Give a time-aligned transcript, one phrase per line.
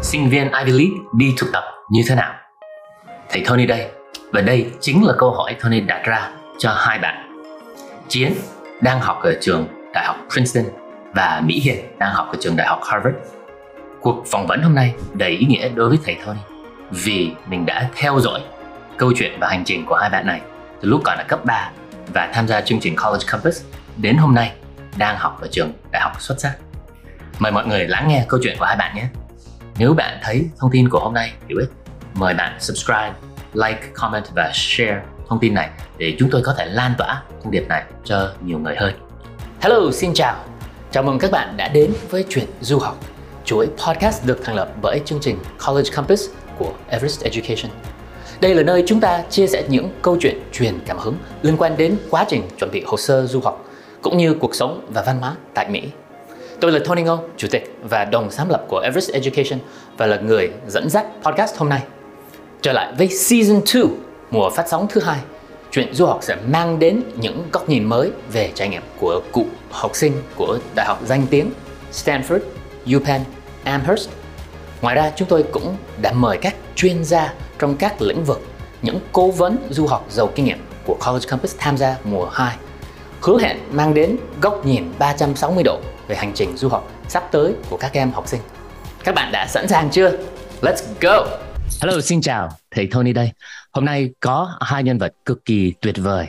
[0.00, 2.34] sinh viên Ivy League đi thực tập như thế nào?
[3.30, 3.90] Thầy Tony đây,
[4.32, 7.44] và đây chính là câu hỏi Tony đặt ra cho hai bạn.
[8.08, 8.32] Chiến
[8.80, 10.72] đang học ở trường Đại học Princeton
[11.14, 13.16] và Mỹ Hiền đang học ở trường Đại học Harvard.
[14.00, 16.40] Cuộc phỏng vấn hôm nay đầy ý nghĩa đối với thầy Tony,
[16.90, 18.40] vì mình đã theo dõi
[18.96, 20.40] câu chuyện và hành trình của hai bạn này
[20.80, 21.70] từ lúc còn ở cấp 3
[22.14, 23.62] và tham gia chương trình College Campus
[23.96, 24.52] đến hôm nay
[24.96, 26.52] đang học ở trường đại học xuất sắc.
[27.38, 29.04] Mời mọi người lắng nghe câu chuyện của hai bạn nhé.
[29.82, 31.68] Nếu bạn thấy thông tin của hôm nay hữu ích,
[32.14, 33.12] mời bạn subscribe,
[33.54, 37.52] like, comment và share thông tin này để chúng tôi có thể lan tỏa thông
[37.52, 38.94] điệp này cho nhiều người hơn.
[39.60, 40.36] Hello, xin chào.
[40.90, 42.98] Chào mừng các bạn đã đến với chuyện du học,
[43.44, 46.28] chuỗi podcast được thành lập bởi chương trình College Campus
[46.58, 47.72] của Everest Education.
[48.40, 51.76] Đây là nơi chúng ta chia sẻ những câu chuyện truyền cảm hứng liên quan
[51.76, 53.64] đến quá trình chuẩn bị hồ sơ du học
[54.02, 55.82] cũng như cuộc sống và văn hóa tại Mỹ.
[56.62, 59.58] Tôi là Tony Ngô, chủ tịch và đồng sáng lập của Everest Education
[59.96, 61.82] và là người dẫn dắt podcast hôm nay.
[62.60, 63.82] Trở lại với Season 2,
[64.30, 65.18] mùa phát sóng thứ hai,
[65.70, 69.46] chuyện du học sẽ mang đến những góc nhìn mới về trải nghiệm của cụ
[69.70, 71.50] học sinh của đại học danh tiếng
[71.92, 72.40] Stanford,
[72.96, 73.20] UPenn,
[73.64, 74.08] Amherst.
[74.82, 78.40] Ngoài ra, chúng tôi cũng đã mời các chuyên gia trong các lĩnh vực,
[78.82, 82.56] những cố vấn du học giàu kinh nghiệm của College Campus tham gia mùa 2
[83.22, 87.54] hứa hẹn mang đến góc nhìn 360 độ về hành trình du học sắp tới
[87.70, 88.40] của các em học sinh.
[89.04, 90.10] Các bạn đã sẵn sàng chưa?
[90.62, 91.26] Let's go!
[91.82, 93.32] Hello, xin chào, thầy Tony đây.
[93.72, 96.26] Hôm nay có hai nhân vật cực kỳ tuyệt vời.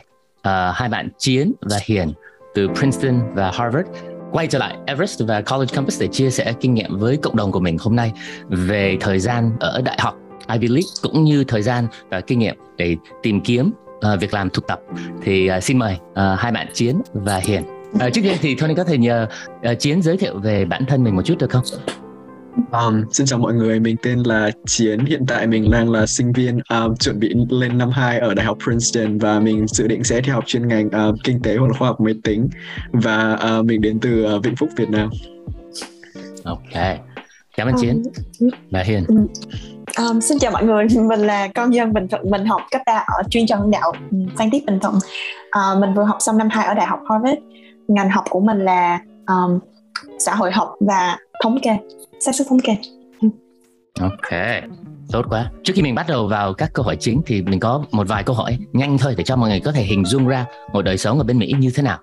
[0.47, 2.13] Uh, hai bạn Chiến và Hiền
[2.55, 3.89] từ Princeton và Harvard
[4.31, 7.51] quay trở lại Everest và College Campus để chia sẻ kinh nghiệm với cộng đồng
[7.51, 8.11] của mình hôm nay
[8.49, 10.15] về thời gian ở đại học
[10.51, 13.71] Ivy League cũng như thời gian và kinh nghiệm để tìm kiếm
[14.13, 14.81] uh, việc làm thực tập
[15.21, 17.63] thì uh, xin mời uh, hai bạn Chiến và Hiền.
[17.95, 19.27] Uh, trước tiên thì Tony có thể nhờ
[19.71, 21.63] uh, Chiến giới thiệu về bản thân mình một chút được không?
[22.71, 25.05] Um, xin chào mọi người, mình tên là Chiến.
[25.05, 28.45] Hiện tại mình đang là sinh viên um, chuẩn bị lên năm 2 ở Đại
[28.45, 31.67] học Princeton và mình dự định sẽ theo học chuyên ngành uh, kinh tế hoặc
[31.67, 32.49] là khoa học máy tính
[32.91, 35.09] và uh, mình đến từ uh, Vĩnh Phúc, Việt Nam.
[36.43, 36.99] Ok,
[37.57, 38.03] cảm ơn Chiến
[38.71, 39.05] và Hiền.
[39.97, 42.93] Um, xin chào mọi người, mình là con dân Bình Thuận, mình học cấp 3
[42.93, 44.95] ở chuyên Trần Đạo, ừ, Phan Thiết Bình Thuận.
[44.95, 47.37] Uh, mình vừa học xong năm 2 ở Đại học Harvard.
[47.87, 49.59] Ngành học của mình là um,
[50.19, 51.77] xã hội học và thống kê,
[52.19, 52.75] xác suất thống kê.
[53.21, 53.27] Ừ.
[53.99, 54.39] Ok,
[55.11, 55.51] tốt quá.
[55.63, 58.23] Trước khi mình bắt đầu vào các câu hỏi chính thì mình có một vài
[58.23, 60.97] câu hỏi nhanh thôi để cho mọi người có thể hình dung ra một đời
[60.97, 61.99] sống ở bên Mỹ như thế nào.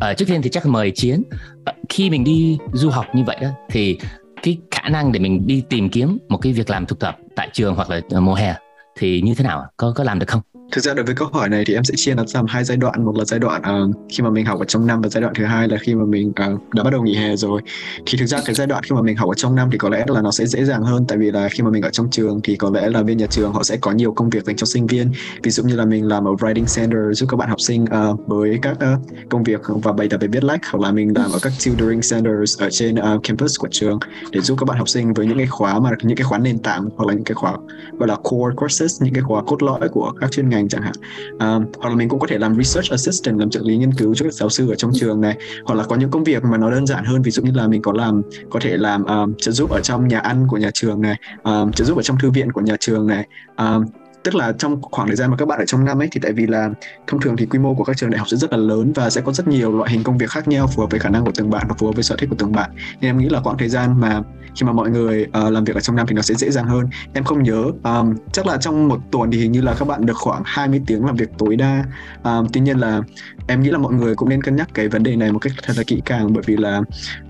[0.00, 1.22] À, trước tiên thì chắc mời Chiến.
[1.64, 3.98] À, khi mình đi du học như vậy đó thì
[4.42, 7.48] cái khả năng để mình đi tìm kiếm một cái việc làm thực tập tại
[7.52, 8.54] trường hoặc là ờ, mùa hè,
[8.98, 10.40] thì như thế nào có có làm được không?
[10.72, 12.76] Thực ra đối với câu hỏi này thì em sẽ chia nó làm hai giai
[12.76, 15.22] đoạn, một là giai đoạn uh, khi mà mình học ở trong năm và giai
[15.22, 17.62] đoạn thứ hai là khi mà mình uh, đã bắt đầu nghỉ hè rồi.
[18.06, 19.88] Thì thực ra cái giai đoạn khi mà mình học ở trong năm thì có
[19.88, 22.10] lẽ là nó sẽ dễ dàng hơn tại vì là khi mà mình ở trong
[22.10, 24.56] trường thì có lẽ là bên nhà trường họ sẽ có nhiều công việc dành
[24.56, 25.12] cho sinh viên.
[25.42, 28.26] Ví dụ như là mình làm ở writing center giúp các bạn học sinh uh,
[28.26, 31.32] với các uh, công việc và bày tập về viết lách hoặc là mình làm
[31.32, 33.98] ở các tutoring centers ở trên uh, campus của trường
[34.30, 36.58] để giúp các bạn học sinh với những cái khóa mà những cái khóa nền
[36.58, 37.56] tảng hoặc là những cái khóa
[37.98, 40.82] gọi là core courses, những cái khóa cốt lõi của các chuyên ngành ngành chẳng
[40.82, 40.94] hạn.
[41.38, 44.14] Um, hoặc là mình cũng có thể làm research assistant làm trợ lý nghiên cứu
[44.14, 45.36] cho các giáo sư ở trong trường này.
[45.64, 47.68] Hoặc là có những công việc mà nó đơn giản hơn ví dụ như là
[47.68, 50.70] mình có làm có thể làm um, trợ giúp ở trong nhà ăn của nhà
[50.74, 53.26] trường này um, trợ giúp ở trong thư viện của nhà trường này.
[53.56, 53.84] Um,
[54.26, 56.32] tức là trong khoảng thời gian mà các bạn ở trong năm ấy thì tại
[56.32, 56.70] vì là
[57.06, 59.10] thông thường thì quy mô của các trường đại học sẽ rất là lớn và
[59.10, 61.24] sẽ có rất nhiều loại hình công việc khác nhau phù hợp với khả năng
[61.24, 62.70] của từng bạn và phù hợp với sở thích của từng bạn.
[63.00, 64.22] Nên em nghĩ là quãng thời gian mà
[64.56, 66.64] khi mà mọi người uh, làm việc ở trong năm thì nó sẽ dễ dàng
[66.64, 66.86] hơn.
[67.12, 70.06] Em không nhớ um, chắc là trong một tuần thì hình như là các bạn
[70.06, 71.84] được khoảng 20 tiếng làm việc tối đa.
[72.24, 73.02] Um, tuy nhiên là
[73.46, 75.52] em nghĩ là mọi người cũng nên cân nhắc cái vấn đề này một cách
[75.62, 76.80] thật là kỹ càng bởi vì là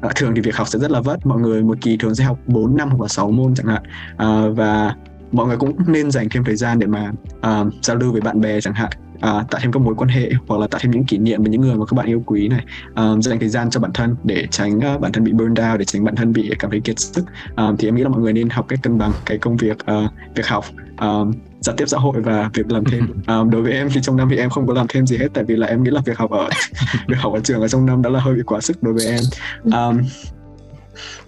[0.07, 1.27] uh, thường thì việc học sẽ rất là vất.
[1.27, 3.83] Mọi người một kỳ thường sẽ học 4 năm hoặc là 6 môn chẳng hạn.
[4.15, 4.95] Uh, và
[5.33, 8.41] mọi người cũng nên dành thêm thời gian để mà uh, giao lưu với bạn
[8.41, 11.05] bè chẳng hạn uh, tạo thêm các mối quan hệ hoặc là tạo thêm những
[11.05, 12.65] kỷ niệm với những người mà các bạn yêu quý này.
[12.95, 15.79] Um, dành thời gian cho bản thân để tránh uh, bản thân bị burn out
[15.79, 17.25] để tránh bản thân bị cảm thấy kiệt sức.
[17.57, 19.77] Um, thì em nghĩ là mọi người nên học cách cân bằng cái công việc
[19.93, 20.65] uh, việc học
[21.01, 23.13] um, giao tiếp xã hội và việc làm thêm.
[23.27, 25.29] Um, đối với em thì trong năm thì em không có làm thêm gì hết
[25.35, 26.49] tại vì là em nghĩ là việc học ở
[27.09, 29.07] việc học ở trường ở trong năm đó là hơi bị quá sức đối với
[29.07, 29.21] em.
[29.65, 30.03] Um,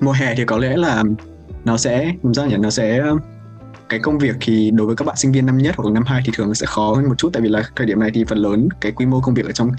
[0.01, 1.03] mùa hè thì có lẽ là
[1.65, 3.03] nó sẽ làm sao nhỉ nó sẽ
[3.89, 6.03] cái công việc thì đối với các bạn sinh viên năm nhất hoặc là năm
[6.07, 8.25] hai thì thường sẽ khó hơn một chút tại vì là thời điểm này thì
[8.25, 9.71] phần lớn cái quy mô công việc ở trong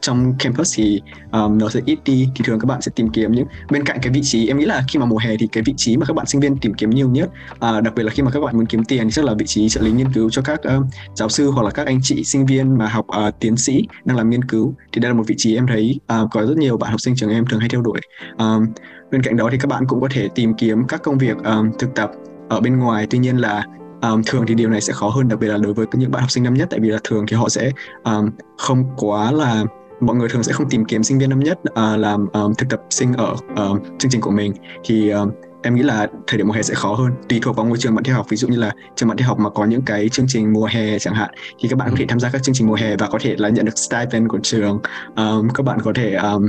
[0.00, 1.00] trong campus thì
[1.32, 2.28] um, nó sẽ ít đi.
[2.34, 4.64] Thì thường các bạn sẽ tìm kiếm những bên cạnh cái vị trí em nghĩ
[4.64, 6.74] là khi mà mùa hè thì cái vị trí mà các bạn sinh viên tìm
[6.74, 7.30] kiếm nhiều nhất
[7.60, 9.46] à, đặc biệt là khi mà các bạn muốn kiếm tiền thì chắc là vị
[9.46, 12.24] trí trợ lý nghiên cứu cho các uh, giáo sư hoặc là các anh chị
[12.24, 14.74] sinh viên mà học uh, tiến sĩ đang làm nghiên cứu.
[14.92, 17.16] Thì đây là một vị trí em thấy uh, có rất nhiều bạn học sinh
[17.16, 18.00] trường em thường hay theo đuổi.
[18.38, 18.66] Um,
[19.10, 21.70] bên cạnh đó thì các bạn cũng có thể tìm kiếm các công việc um,
[21.78, 22.10] thực tập
[22.50, 23.06] ở bên ngoài.
[23.10, 23.64] Tuy nhiên là
[24.02, 26.20] um, thường thì điều này sẽ khó hơn đặc biệt là đối với những bạn
[26.20, 26.68] học sinh năm nhất.
[26.70, 27.70] Tại vì là thường thì họ sẽ
[28.04, 29.64] um, không quá là
[30.00, 32.68] mọi người thường sẽ không tìm kiếm sinh viên năm nhất uh, làm um, thực
[32.68, 34.52] tập sinh ở uh, chương trình của mình.
[34.84, 35.28] Thì uh,
[35.62, 37.94] em nghĩ là thời điểm mùa hè sẽ khó hơn tùy thuộc vào ngôi trường
[37.94, 38.26] bạn theo học.
[38.28, 40.68] Ví dụ như là trường bạn theo học mà có những cái chương trình mùa
[40.70, 42.96] hè chẳng hạn thì các bạn có thể tham gia các chương trình mùa hè
[42.96, 44.80] và có thể là nhận được stipend của trường.
[45.16, 46.46] Um, các bạn có thể um,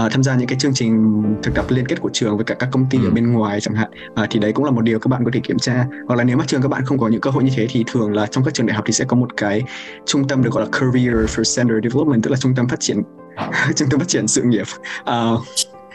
[0.00, 2.54] uh, tham gia những cái chương trình thực tập liên kết của trường với cả
[2.54, 3.04] các công ty ừ.
[3.04, 3.90] ở bên ngoài chẳng hạn.
[4.22, 5.86] Uh, thì đấy cũng là một điều các bạn có thể kiểm tra.
[6.08, 7.84] Hoặc là nếu mà trường các bạn không có những cơ hội như thế thì
[7.86, 9.62] thường là trong các trường đại học thì sẽ có một cái
[10.06, 13.02] trung tâm được gọi là career for center development tức là trung tâm phát triển
[13.76, 14.66] trung tâm phát triển sự nghiệp.
[15.00, 15.40] Uh,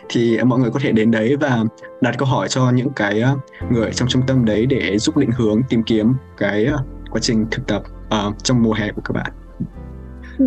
[0.10, 1.64] thì mọi người có thể đến đấy và
[2.02, 3.24] đặt câu hỏi cho những cái
[3.72, 6.68] người trong trung tâm đấy để giúp định hướng tìm kiếm cái
[7.12, 7.84] quá trình thực tập
[8.28, 9.32] uh, trong mùa hè của các bạn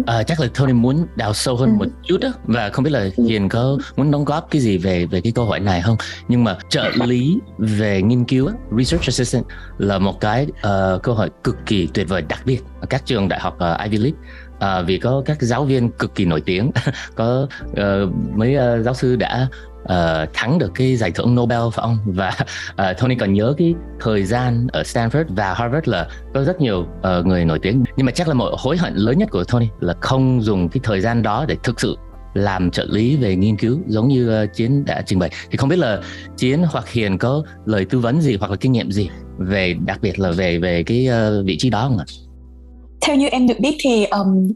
[0.07, 1.75] à, chắc là Tony muốn đào sâu hơn ừ.
[1.75, 3.09] một chút đó và không biết là.
[3.29, 5.97] Hiền có muốn đóng góp cái gì về về cái câu hỏi này không
[6.29, 9.45] nhưng mà trợ lý về nghiên cứu research assistant
[9.79, 13.29] là một cái uh, câu hỏi cực kỳ tuyệt vời đặc biệt ở các trường
[13.29, 14.19] đại học uh, Ivy League
[14.59, 16.71] à, vì có các giáo viên cực kỳ nổi tiếng
[17.15, 17.79] có uh,
[18.35, 19.49] mấy uh, giáo sư đã
[19.83, 21.99] uh, thắng được cái giải thưởng Nobel phải không?
[22.07, 22.33] Và
[22.71, 26.81] uh, Tony còn nhớ cái thời gian ở Stanford và Harvard là có rất nhiều
[26.81, 27.85] uh, người nổi tiếng.
[27.97, 30.81] Nhưng mà chắc là một hối hận lớn nhất của Tony là không dùng cái
[30.85, 31.97] thời gian đó để thực sự
[32.35, 35.31] làm trợ lý về nghiên cứu giống như uh, chiến đã trình bày.
[35.51, 36.01] Thì không biết là
[36.37, 39.99] chiến hoặc hiền có lời tư vấn gì hoặc là kinh nghiệm gì về đặc
[40.03, 42.05] biệt là về về cái uh, vị trí đó không ạ?
[43.07, 44.53] Theo như em được biết thì um,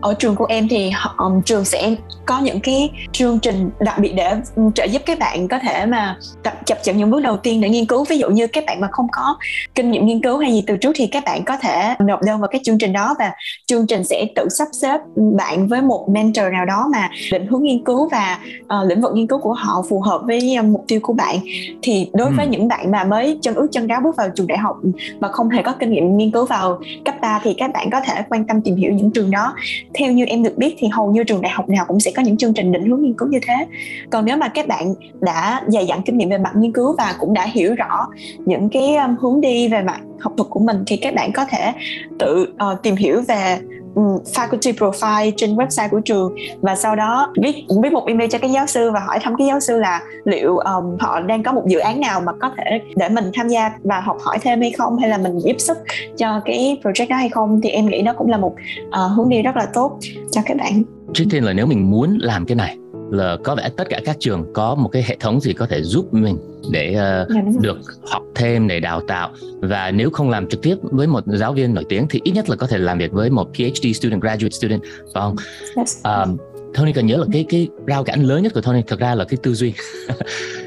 [0.00, 1.94] ở trường của em thì um, trường sẽ
[2.26, 4.34] có những cái chương trình đặc biệt để
[4.74, 7.68] trợ giúp các bạn có thể mà tập chập chững những bước đầu tiên để
[7.68, 8.04] nghiên cứu.
[8.04, 9.36] Ví dụ như các bạn mà không có
[9.74, 12.40] kinh nghiệm nghiên cứu hay gì từ trước thì các bạn có thể nộp đơn
[12.40, 13.32] vào cái chương trình đó và
[13.66, 15.00] chương trình sẽ tự sắp xếp
[15.36, 19.12] bạn với một mentor nào đó mà định hướng nghiên cứu và uh, lĩnh vực
[19.14, 21.38] nghiên cứu của họ phù hợp với uh, mục tiêu của bạn.
[21.82, 22.50] Thì đối với ừ.
[22.50, 24.76] những bạn mà mới chân ướt chân ráo bước vào trường đại học
[25.20, 28.00] và không hề có kinh nghiệm nghiên cứu vào cấp 3 thì các bạn có
[28.00, 29.54] thể quan tâm tìm hiểu những trường đó
[29.94, 32.22] theo như em được biết thì hầu như trường đại học nào cũng sẽ có
[32.22, 33.66] những chương trình định hướng nghiên cứu như thế.
[34.10, 37.14] Còn nếu mà các bạn đã dày dặn kinh nghiệm về mặt nghiên cứu và
[37.18, 38.06] cũng đã hiểu rõ
[38.38, 41.44] những cái um, hướng đi về mặt học thuật của mình thì các bạn có
[41.44, 41.72] thể
[42.18, 43.58] tự uh, tìm hiểu về
[43.98, 44.04] Ừ,
[44.34, 46.34] faculty profile trên website của trường.
[46.60, 49.46] Và sau đó viết viết một email cho cái giáo sư và hỏi thăm cái
[49.46, 52.80] giáo sư là liệu um, họ đang có một dự án nào mà có thể
[52.96, 55.78] để mình tham gia và học hỏi thêm hay không hay là mình giúp sức
[56.16, 57.60] cho cái project đó hay không.
[57.62, 58.54] Thì em nghĩ đó cũng là một
[58.88, 59.98] uh, hướng đi rất là tốt
[60.30, 60.82] cho các bạn.
[61.14, 62.76] Trước tiên là nếu mình muốn làm cái này
[63.10, 65.82] là có vẻ tất cả các trường có một cái hệ thống gì có thể
[65.82, 66.38] giúp mình
[66.70, 67.78] để uh, được
[68.10, 71.74] học thêm để đào tạo và nếu không làm trực tiếp với một giáo viên
[71.74, 74.50] nổi tiếng thì ít nhất là có thể làm việc với một PhD student, graduate
[74.50, 75.36] student, phải không?
[75.76, 76.02] Yes.
[76.04, 76.36] Um,
[76.74, 79.24] Tony cần nhớ là cái cái rào cản lớn nhất của Tony thực ra là
[79.24, 79.72] cái tư duy.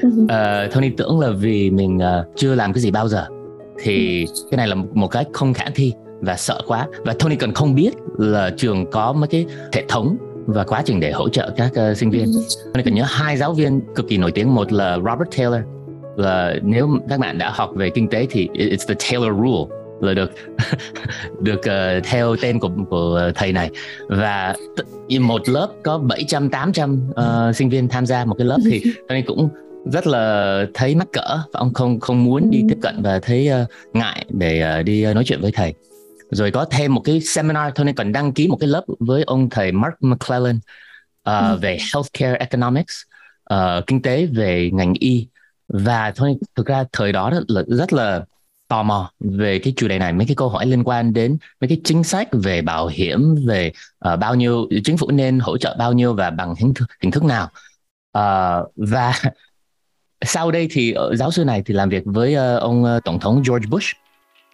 [0.06, 0.28] uh,
[0.74, 3.26] Tony tưởng là vì mình uh, chưa làm cái gì bao giờ
[3.82, 4.32] thì ừ.
[4.50, 7.74] cái này là một cái không khả thi và sợ quá và Tony còn không
[7.74, 10.16] biết là trường có mấy cái hệ thống
[10.46, 12.26] và quá trình để hỗ trợ các uh, sinh viên.
[12.74, 15.62] Tony cần nhớ hai giáo viên cực kỳ nổi tiếng, một là Robert Taylor
[16.16, 20.14] và nếu các bạn đã học về kinh tế thì it's the Taylor rule là
[20.14, 20.32] được
[21.40, 23.70] được uh, theo tên của của thầy này
[24.08, 24.54] và
[25.20, 29.22] một lớp có 700 800 uh, sinh viên tham gia một cái lớp thì Tony
[29.22, 29.48] cũng
[29.84, 33.50] rất là thấy mắc cỡ và ông không không muốn đi tiếp cận và thấy
[33.62, 35.74] uh, ngại để uh, đi uh, nói chuyện với thầy
[36.32, 39.50] rồi có thêm một cái seminar Tony còn đăng ký một cái lớp với ông
[39.50, 40.62] thầy Mark McClellan uh,
[41.24, 41.58] ừ.
[41.60, 42.94] về healthcare economics
[43.54, 45.28] uh, kinh tế về ngành y.
[45.68, 48.24] Và thôi thực ra thời đó là rất là
[48.68, 51.68] tò mò về cái chủ đề này mấy cái câu hỏi liên quan đến mấy
[51.68, 53.72] cái chính sách về bảo hiểm về
[54.12, 57.10] uh, bao nhiêu chính phủ nên hỗ trợ bao nhiêu và bằng hình thức, hình
[57.10, 57.50] thức nào.
[58.18, 59.14] Uh, và
[60.24, 63.42] sau đây thì giáo sư này thì làm việc với uh, ông uh, tổng thống
[63.48, 63.96] George Bush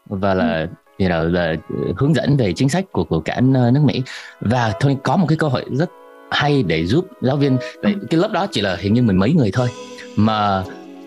[0.07, 0.67] và là
[0.99, 1.55] you know, là
[1.97, 4.03] hướng dẫn về chính sách của của cả nước Mỹ.
[4.41, 5.91] Và thôi có một cái câu hỏi rất
[6.31, 7.59] hay để giúp giáo viên.
[7.83, 9.69] Cái lớp đó chỉ là hình như mình mấy người thôi.
[10.17, 10.65] Mà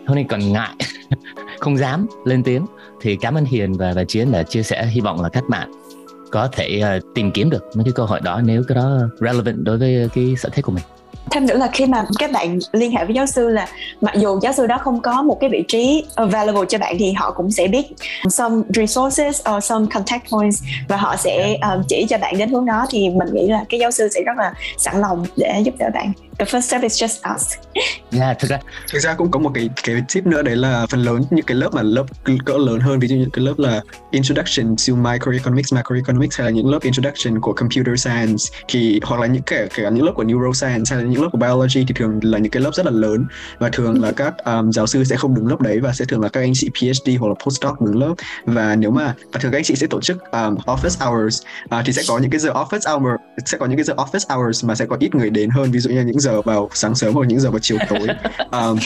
[0.08, 0.76] Tony còn ngại
[1.60, 2.66] không dám lên tiếng.
[3.02, 5.72] Thì cảm ơn Hiền và và Chiến đã chia sẻ hy vọng là các bạn
[6.32, 9.58] có thể uh, tìm kiếm được mấy cái câu hỏi đó nếu cái đó relevant
[9.64, 10.84] đối với cái sở thích của mình
[11.30, 13.68] thêm nữa là khi mà các bạn liên hệ với giáo sư là
[14.02, 17.12] mặc dù giáo sư đó không có một cái vị trí available cho bạn thì
[17.12, 17.86] họ cũng sẽ biết
[18.30, 22.66] some resources or some contact points và họ sẽ um, chỉ cho bạn đến hướng
[22.66, 25.74] đó thì mình nghĩ là cái giáo sư sẽ rất là sẵn lòng để giúp
[25.80, 26.12] đỡ bạn
[26.42, 27.60] the first step is just ask.
[28.12, 28.60] Yeah thực ra
[28.92, 31.58] thực ra cũng có một cái cái tip nữa đấy là phần lớn những cái
[31.58, 32.06] lớp mà lớp
[32.46, 33.82] cỡ lớn hơn ví dụ như cái lớp là
[34.12, 39.28] introduction to microeconomics macroeconomics hay là những lớp introduction của computer science thì hoặc là
[39.28, 42.20] những kể cả những lớp của neuroscience hay là những lớp của biology thì thường
[42.24, 43.26] là những cái lớp rất là lớn
[43.60, 46.22] và thường là các um, giáo sư sẽ không đứng lớp đấy và sẽ thường
[46.22, 48.14] là các anh chị PhD hoặc là postdoc đứng lớp.
[48.46, 51.42] Và nếu mà và thường các anh chị sẽ tổ chức um, office hours.
[51.76, 54.36] Uh, thì sẽ có những cái giờ office hour sẽ có những cái giờ office
[54.36, 56.96] hours mà sẽ có ít người đến hơn ví dụ như những giờ vào sáng
[56.96, 58.08] sớm hoặc những giờ vào chiều tối.
[58.52, 58.78] Um,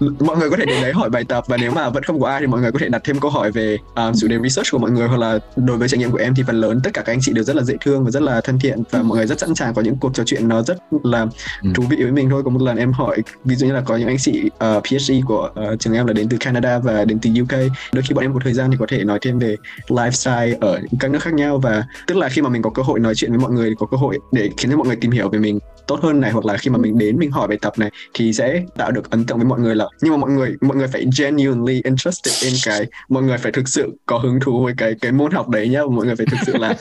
[0.00, 2.28] mọi người có thể đến đấy hỏi bài tập và nếu mà vẫn không có
[2.28, 4.72] ai thì mọi người có thể đặt thêm câu hỏi về um, chủ đề research
[4.72, 6.90] của mọi người hoặc là đối với trải nghiệm của em thì phần lớn tất
[6.94, 9.02] cả các anh chị đều rất là dễ thương và rất là thân thiện và
[9.02, 11.26] mọi người rất sẵn sàng có những cuộc trò chuyện nó rất là
[11.62, 11.70] ừ.
[11.74, 12.42] thú vị với mình thôi.
[12.44, 15.12] Có một lần em hỏi ví dụ như là có những anh chị uh, PhD
[15.26, 18.24] của uh, trường em là đến từ Canada và đến từ UK đôi khi bọn
[18.24, 19.56] em có thời gian thì có thể nói thêm về
[19.88, 23.00] lifestyle ở các nước khác nhau và tức là khi mà mình có cơ hội
[23.00, 25.10] nói chuyện với mọi người thì có cơ hội để khiến cho mọi người tìm
[25.10, 27.58] hiểu về mình tốt hơn này hoặc là khi mà mình đến mình hỏi bài
[27.62, 30.30] tập này thì sẽ tạo được ấn tượng với mọi người là nhưng mà mọi
[30.30, 34.40] người mọi người phải genuinely interested in cái mọi người phải thực sự có hứng
[34.40, 36.74] thú với cái cái môn học đấy nhá mọi người phải thực sự là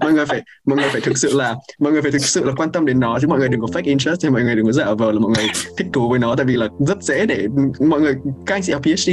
[0.00, 2.52] mọi người phải mọi người phải thực sự là mọi người phải thực sự là
[2.56, 4.66] quan tâm đến nó chứ mọi người đừng có fake interest thì mọi người đừng
[4.66, 7.26] có giả vờ là mọi người thích thú với nó tại vì là rất dễ
[7.26, 7.46] để
[7.80, 8.14] mọi người
[8.46, 9.10] các anh chị học PhD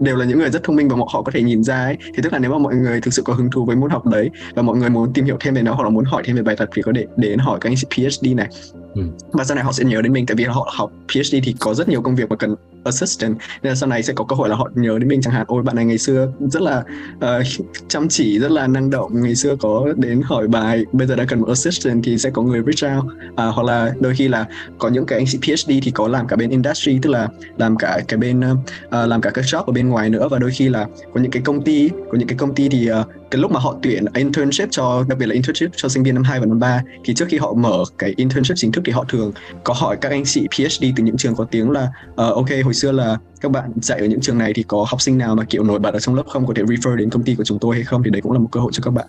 [0.00, 2.22] đều là những người rất thông minh và họ có thể nhìn ra ấy thì
[2.22, 4.30] tức là nếu mà mọi người thực sự có hứng thú với môn học đấy
[4.54, 6.42] và mọi người muốn tìm hiểu thêm về nó hoặc là muốn hỏi thêm về
[6.42, 8.48] bài tập thì có thể đến hỏi các anh chị PhD này.
[8.94, 9.02] Ừ.
[9.32, 11.74] và sau này họ sẽ nhớ đến mình tại vì họ học PhD thì có
[11.74, 12.54] rất nhiều công việc mà cần
[12.84, 13.38] assistant.
[13.62, 15.44] Nên là sau này sẽ có cơ hội là họ nhớ đến mình chẳng hạn.
[15.48, 16.84] Ôi bạn này ngày xưa rất là
[17.16, 17.46] uh,
[17.88, 19.22] chăm chỉ rất là năng động.
[19.22, 22.42] Ngày xưa có đến hỏi bài bây giờ đã cần một assistant thì sẽ có
[22.42, 23.04] người reach out.
[23.04, 24.46] Uh, hoặc là đôi khi là
[24.78, 27.28] có những cái anh chị PhD thì có làm cả bên industry tức là
[27.58, 28.58] làm cả cái bên uh,
[28.92, 30.28] làm cả các job ở bên ngoài nữa.
[30.30, 32.90] Và đôi khi là có những cái công ty có những cái công ty thì
[32.92, 36.14] uh, cái lúc mà họ tuyển internship cho đặc biệt là internship cho sinh viên
[36.14, 38.92] năm 2 và năm 3 thì trước khi họ mở cái internship chính thức thì
[38.92, 39.32] họ thường
[39.64, 42.74] có hỏi các anh chị PhD từ những trường có tiếng là uh, ok hồi
[42.74, 45.44] xưa là các bạn dạy ở những trường này thì có học sinh nào mà
[45.44, 46.46] kiểu nổi bật ở trong lớp không?
[46.46, 48.02] Có thể refer đến công ty của chúng tôi hay không?
[48.02, 49.06] Thì đấy cũng là một cơ hội cho các bạn.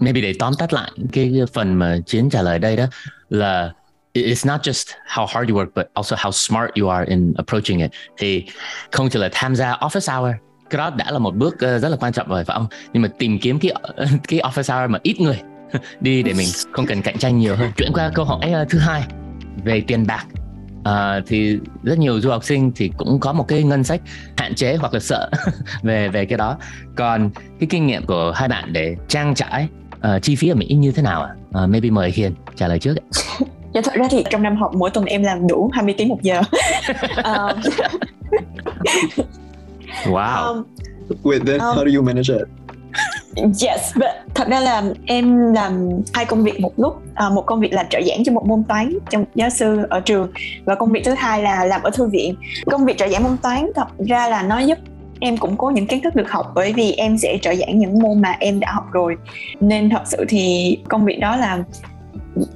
[0.00, 2.84] Maybe để tóm tắt lại cái phần mà chiến trả lời đây đó
[3.30, 3.72] là
[4.14, 7.78] it's not just how hard you work but also how smart you are in approaching
[7.78, 7.90] it.
[8.16, 8.44] Thì
[8.90, 10.34] không chỉ là tham gia office hour
[10.78, 13.08] đó đã là một bước ờ, rất là quan trọng rồi phải không nhưng mà
[13.18, 13.72] tìm kiếm cái
[14.28, 15.40] cái office hour mà ít người
[16.00, 18.78] đi để mình không cần cạnh tranh nhiều hơn chuyển qua câu hỏi ờ, thứ
[18.78, 19.02] hai
[19.64, 20.26] về tiền bạc
[20.84, 24.00] à, thì rất nhiều du học sinh thì cũng có một cái ngân sách
[24.36, 25.30] hạn chế hoặc là sợ
[25.82, 26.56] về về cái đó
[26.96, 30.66] còn cái kinh nghiệm của hai bạn để trang trải uh, chi phí ở Mỹ
[30.66, 31.34] như thế nào ạ?
[31.52, 31.62] À?
[31.62, 32.94] Uh, maybe mời Hiền trả lời trước.
[33.72, 36.22] Dạ thật ra thì trong năm học mỗi tuần em làm đủ 20 tiếng một
[36.22, 36.42] giờ.
[37.24, 37.60] um,
[40.06, 40.54] wow.
[40.54, 40.64] Um,
[41.22, 42.48] Wait, then um, how do you manage it?
[43.36, 47.02] Yes, but thật ra là em làm hai công việc một lúc.
[47.14, 50.00] À, một công việc là trợ giảng cho một môn toán trong giáo sư ở
[50.00, 50.32] trường
[50.64, 52.34] và công việc thứ hai là làm ở thư viện.
[52.66, 54.78] Công việc trợ giảng môn toán thật ra là nó giúp
[55.20, 57.98] em củng cố những kiến thức được học bởi vì em sẽ trợ giảng những
[57.98, 59.16] môn mà em đã học rồi
[59.60, 61.58] nên thật sự thì công việc đó là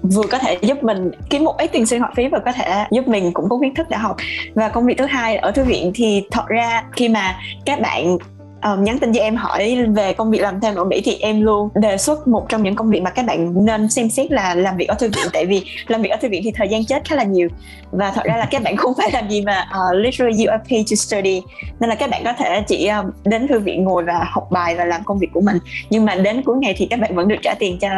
[0.03, 2.85] vừa có thể giúp mình kiếm một ít tiền sinh hoạt phí và có thể
[2.91, 4.17] giúp mình cũng có kiến thức để học.
[4.55, 8.19] Và công việc thứ hai ở thư viện thì thật ra khi mà các bạn
[8.65, 11.41] um, nhắn tin cho em hỏi về công việc làm thêm ở Mỹ thì em
[11.41, 14.55] luôn đề xuất một trong những công việc mà các bạn nên xem xét là
[14.55, 15.27] làm việc ở thư viện.
[15.33, 17.49] Tại vì làm việc ở thư viện thì thời gian chết khá là nhiều
[17.91, 20.51] và thật ra là các bạn không phải làm gì mà ờ, uh, literally you
[20.51, 21.43] are paid to study.
[21.81, 24.77] Nên là các bạn có thể chỉ um, đến thư viện ngồi và học bài
[24.77, 25.59] và làm công việc của mình.
[25.91, 27.89] Nhưng mà đến cuối ngày thì các bạn vẫn được trả tiền cho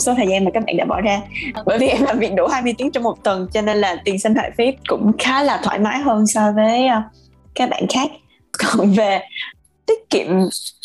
[0.00, 1.20] số thời gian mà các bạn đã bỏ ra.
[1.66, 4.18] Bởi vì em làm việc đủ 20 tiếng trong một tuần cho nên là tiền
[4.18, 7.02] sinh hoạt phí cũng khá là thoải mái hơn so với uh,
[7.54, 8.10] các bạn khác.
[8.58, 9.20] Còn về
[9.86, 10.26] tiết kiệm.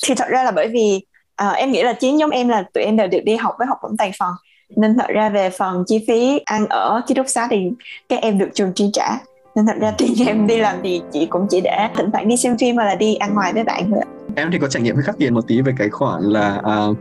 [0.04, 1.02] Thì thật ra là bởi vì
[1.44, 3.68] uh, em nghĩ là chiến giống em là tụi em đều được đi học với
[3.68, 4.34] học bổng toàn phần.
[4.76, 7.70] Nên thật ra về phần chi phí ăn ở ký túc xá thì
[8.10, 9.18] các em được trường chi trả.
[9.56, 12.38] Nên thật ra tiền em đi làm thì chị cũng chỉ để thỉnh thoảng đi
[12.38, 14.02] xem phim hoặc là đi ăn ngoài với bạn thôi
[14.36, 16.98] em thì có trải nghiệm hơi khắc nghiệt một tí về cái khoản là uh,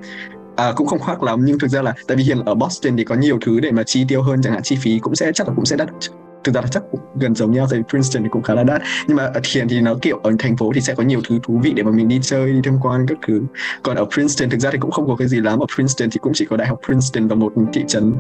[0.61, 3.05] À, cũng không khoác lắm nhưng thực ra là tại vì hiện ở Boston thì
[3.05, 5.49] có nhiều thứ để mà chi tiêu hơn chẳng hạn chi phí cũng sẽ chắc
[5.49, 5.89] là cũng sẽ đắt
[6.45, 8.63] thực ra là chắc cũng gần giống nhau tại vì Princeton thì cũng khá là
[8.63, 8.83] đắt.
[9.07, 11.39] Nhưng mà ở Thiền thì nó kiểu ở thành phố thì sẽ có nhiều thứ
[11.43, 13.43] thú vị để mà mình đi chơi đi tham quan các thứ.
[13.83, 15.59] Còn ở Princeton thực ra thì cũng không có cái gì lắm.
[15.59, 18.15] Ở Princeton thì cũng chỉ có đại học Princeton và một thị trấn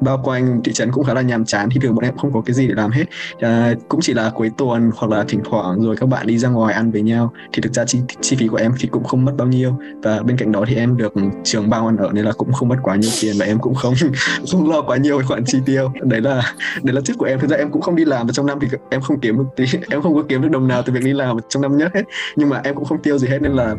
[0.00, 0.60] bao quanh.
[0.64, 2.66] Thị trấn cũng khá là nhàm chán thì thường bọn em không có cái gì
[2.66, 3.04] để làm hết.
[3.40, 6.48] À, cũng chỉ là cuối tuần hoặc là thỉnh thoảng rồi các bạn đi ra
[6.48, 7.32] ngoài ăn với nhau.
[7.52, 9.78] Thì thực ra chi, chi phí của em thì cũng không mất bao nhiêu.
[10.02, 11.12] Và bên cạnh đó thì em được
[11.44, 13.74] trường bao ăn ở nên là cũng không mất quá nhiều tiền và em cũng
[13.74, 13.94] không
[14.50, 15.92] không lo quá nhiều khoản chi tiêu.
[16.02, 17.38] Đấy là đấy là tip của em.
[17.38, 19.44] Thực ra em cũng không đi làm và trong năm thì em không kiếm được
[19.56, 21.94] tí em không có kiếm được đồng nào từ việc đi làm trong năm nhất
[21.94, 22.02] hết
[22.36, 23.76] nhưng mà em cũng không tiêu gì hết nên là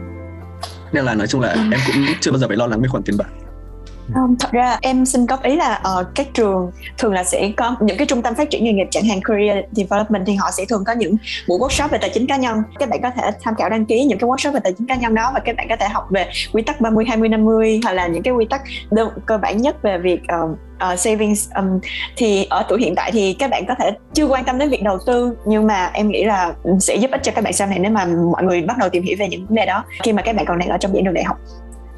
[0.91, 1.59] nên là nói chung là ừ.
[1.71, 3.27] em cũng chưa bao giờ phải lo lắng về khoản tiền bạc
[4.13, 7.75] không, thật ra em xin góp ý là uh, các trường thường là sẽ có
[7.81, 10.65] những cái trung tâm phát triển nghề nghiệp chẳng hạn career development thì họ sẽ
[10.65, 11.15] thường có những
[11.47, 12.63] buổi workshop về tài chính cá nhân.
[12.79, 14.95] Các bạn có thể tham khảo đăng ký những cái workshop về tài chính cá
[14.95, 17.93] nhân đó và các bạn có thể học về quy tắc 30 20 50 hoặc
[17.93, 20.57] là những cái quy tắc đơn, cơ bản nhất về việc uh,
[20.93, 21.49] uh, savings.
[21.55, 21.79] Um,
[22.15, 24.83] thì ở tuổi hiện tại thì các bạn có thể chưa quan tâm đến việc
[24.83, 27.79] đầu tư nhưng mà em nghĩ là sẽ giúp ích cho các bạn sau này
[27.79, 30.21] nếu mà mọi người bắt đầu tìm hiểu về những vấn đề đó khi mà
[30.21, 31.37] các bạn còn đang ở trong giảng đường đại học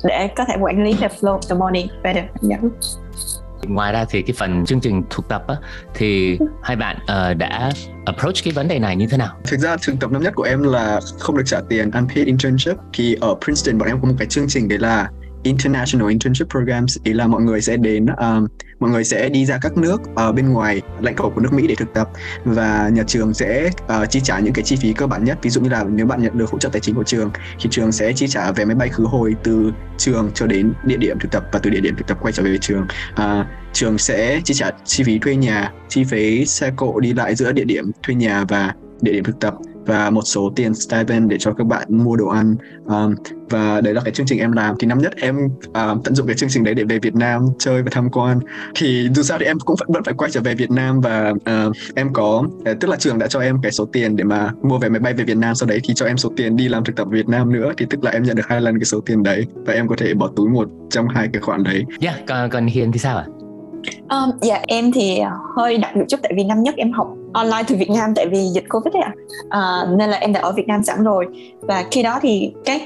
[0.06, 2.62] để có thể quản lý the flow of the money better yeah.
[3.68, 5.56] ngoài ra thì cái phần chương trình thực tập á,
[5.94, 7.72] thì hai bạn uh, đã
[8.06, 9.36] approach cái vấn đề này như thế nào?
[9.44, 12.76] Thực ra thực tập năm nhất của em là không được trả tiền unpaid internship
[12.94, 15.10] thì ở Princeton bọn em có một cái chương trình đấy là
[15.46, 18.48] international internship programs ý là mọi người sẽ đến um,
[18.80, 21.54] mọi người sẽ đi ra các nước ở uh, bên ngoài lãnh thổ của nước
[21.54, 22.10] Mỹ để thực tập
[22.46, 25.38] và nhà trường sẽ uh, chi trả những cái chi phí cơ bản nhất.
[25.42, 27.70] Ví dụ như là nếu bạn nhận được hỗ trợ tài chính của trường thì
[27.72, 31.20] trường sẽ chi trả vé máy bay khứ hồi từ trường cho đến địa điểm
[31.20, 32.88] thực tập và từ địa điểm thực tập quay trở về trường.
[33.14, 37.36] Uh, trường sẽ chi trả chi phí thuê nhà chi phí xe cộ đi lại
[37.36, 41.30] giữa địa điểm thuê nhà và địa điểm thực tập và một số tiền stipend
[41.30, 43.16] để cho các bạn mua đồ ăn um,
[43.50, 46.28] và đấy là cái chương trình em làm thì năm nhất em uh, tận dụng
[46.28, 48.40] cái chương trình đấy để về Việt Nam chơi và tham quan
[48.76, 51.76] thì dù sao thì em cũng vẫn phải quay trở về Việt Nam và uh,
[51.96, 54.78] em có uh, tức là trường đã cho em cái số tiền để mà mua
[54.78, 56.84] vé máy bay về Việt Nam sau đấy thì cho em số tiền đi làm
[56.84, 58.86] thực tập ở Việt Nam nữa thì tức là em nhận được hai lần cái
[58.86, 61.84] số tiền đấy và em có thể bỏ túi một trong hai cái khoản đấy.
[62.02, 63.26] Yeah, còn còn Hiền thì sao ạ?
[63.42, 63.45] À?
[64.10, 67.08] Um, dạ em thì ờ, hơi đặc biệt chút tại vì năm nhất em học
[67.34, 69.14] online từ Việt Nam tại vì dịch Covid ấy ạ.
[69.50, 71.26] À, nên là em đã ở Việt Nam sẵn rồi.
[71.62, 72.82] Và khi đó thì các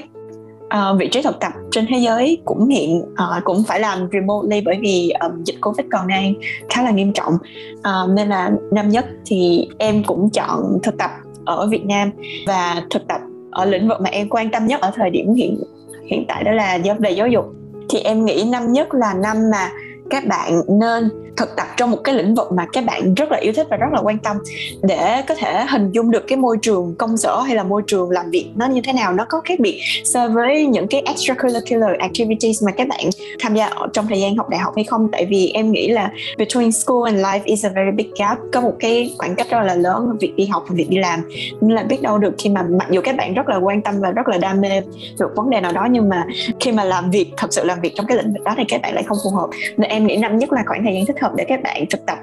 [0.64, 4.60] uh, vị trí thực tập trên thế giới cũng hiện uh, cũng phải làm remotely
[4.60, 6.34] bởi vì um, dịch Covid còn đang
[6.68, 7.34] khá là nghiêm trọng.
[7.78, 11.10] Uh, nên là năm nhất thì em cũng chọn thực tập
[11.44, 12.10] ở Việt Nam.
[12.46, 15.58] Và thực tập ở lĩnh vực mà em quan tâm nhất ở thời điểm hiện
[16.06, 17.44] hiện tại đó là về giáo dục.
[17.88, 19.70] Thì em nghĩ năm nhất là năm mà
[20.10, 23.38] các bạn nên thực tập trong một cái lĩnh vực mà các bạn rất là
[23.38, 24.36] yêu thích và rất là quan tâm
[24.82, 28.10] để có thể hình dung được cái môi trường công sở hay là môi trường
[28.10, 31.98] làm việc nó như thế nào, nó có khác biệt so với những cái extracurricular
[31.98, 33.00] activities mà các bạn
[33.40, 35.08] tham gia ở trong thời gian học đại học hay không.
[35.12, 38.38] Tại vì em nghĩ là between school and life is a very big gap.
[38.52, 41.20] Có một cái khoảng cách rất là lớn việc đi học và việc đi làm.
[41.60, 43.94] Nên là biết đâu được khi mà mặc dù các bạn rất là quan tâm
[44.00, 44.80] và rất là đam mê
[45.18, 46.24] được vấn đề nào đó, nhưng mà
[46.60, 48.82] khi mà làm việc, thật sự làm việc trong cái lĩnh vực đó thì các
[48.82, 49.48] bạn lại không phù hợp.
[49.76, 52.06] Nên em nghĩ năm nhất là khoảng thời gian thích hợp để các bạn thực
[52.06, 52.18] tập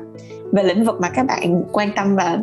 [0.51, 2.37] về lĩnh vực mà các bạn quan tâm và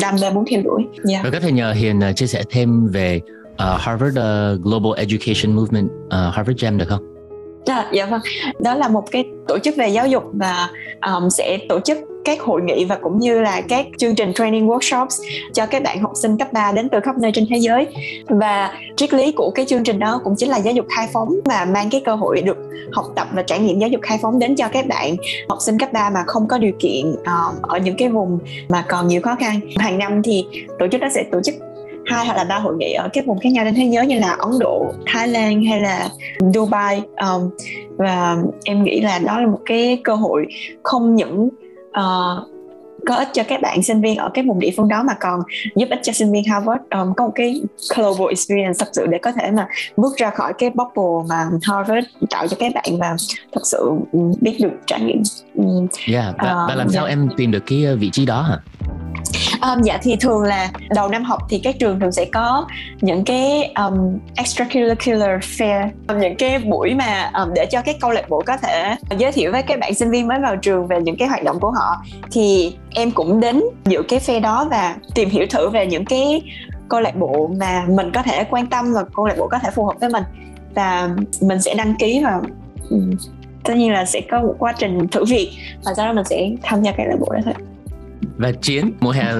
[0.00, 0.86] đam mê muốn theo đuổi.
[1.10, 1.24] Yeah.
[1.24, 3.20] Rồi có thể nhờ Hiền ờ, chia sẻ thêm về
[3.52, 7.19] uh, Harvard uh, Global Education Movement, uh, Harvard Jam được không?
[7.66, 8.20] À, dạ vâng,
[8.58, 10.68] đó là một cái tổ chức về giáo dục và
[11.06, 14.68] um, sẽ tổ chức các hội nghị và cũng như là các chương trình training
[14.68, 17.86] workshops cho các bạn học sinh cấp 3 đến từ khắp nơi trên thế giới.
[18.28, 21.34] Và triết lý của cái chương trình đó cũng chính là giáo dục khai phóng
[21.44, 22.56] và mang cái cơ hội được
[22.92, 25.16] học tập và trải nghiệm giáo dục khai phóng đến cho các bạn
[25.48, 28.84] học sinh cấp 3 mà không có điều kiện uh, ở những cái vùng mà
[28.88, 29.60] còn nhiều khó khăn.
[29.76, 30.46] Hàng năm thì
[30.78, 31.54] tổ chức đó sẽ tổ chức
[32.10, 34.18] hai hoặc là ba hội nghị ở các vùng khác nhau trên thế giới như
[34.18, 36.08] là Ấn Độ, Thái Lan hay là
[36.54, 37.50] Dubai um,
[37.96, 40.46] và em nghĩ là đó là một cái cơ hội
[40.82, 41.48] không những
[41.90, 42.48] uh,
[43.06, 45.40] có ích cho các bạn sinh viên ở cái vùng địa phương đó mà còn
[45.76, 47.62] giúp ích cho sinh viên Harvard um, có một cái
[47.96, 52.06] global experience thật sự để có thể mà bước ra khỏi cái bubble mà Harvard
[52.30, 53.16] tạo cho các bạn và
[53.52, 53.90] thật sự
[54.40, 55.22] biết được trải nghiệm.
[56.12, 57.18] Yeah, và, uh, và làm sao yeah.
[57.18, 58.58] em tìm được cái vị trí đó hả?
[59.62, 62.66] Um, dạ thì thường là đầu năm học thì các trường thường sẽ có
[63.00, 65.88] những cái um, extracurricular fair
[66.20, 69.52] những cái buổi mà um, để cho các câu lạc bộ có thể giới thiệu
[69.52, 71.96] với các bạn sinh viên mới vào trường về những cái hoạt động của họ.
[72.30, 76.42] Thì em cũng đến dự cái fair đó và tìm hiểu thử về những cái
[76.88, 79.70] câu lạc bộ mà mình có thể quan tâm và câu lạc bộ có thể
[79.74, 80.24] phù hợp với mình.
[80.74, 82.40] Và mình sẽ đăng ký và
[83.64, 85.50] tất nhiên là sẽ có một quá trình thử việc
[85.84, 87.54] và sau đó mình sẽ tham gia cái lạc bộ đó thôi
[88.36, 89.32] và chiến mùa hè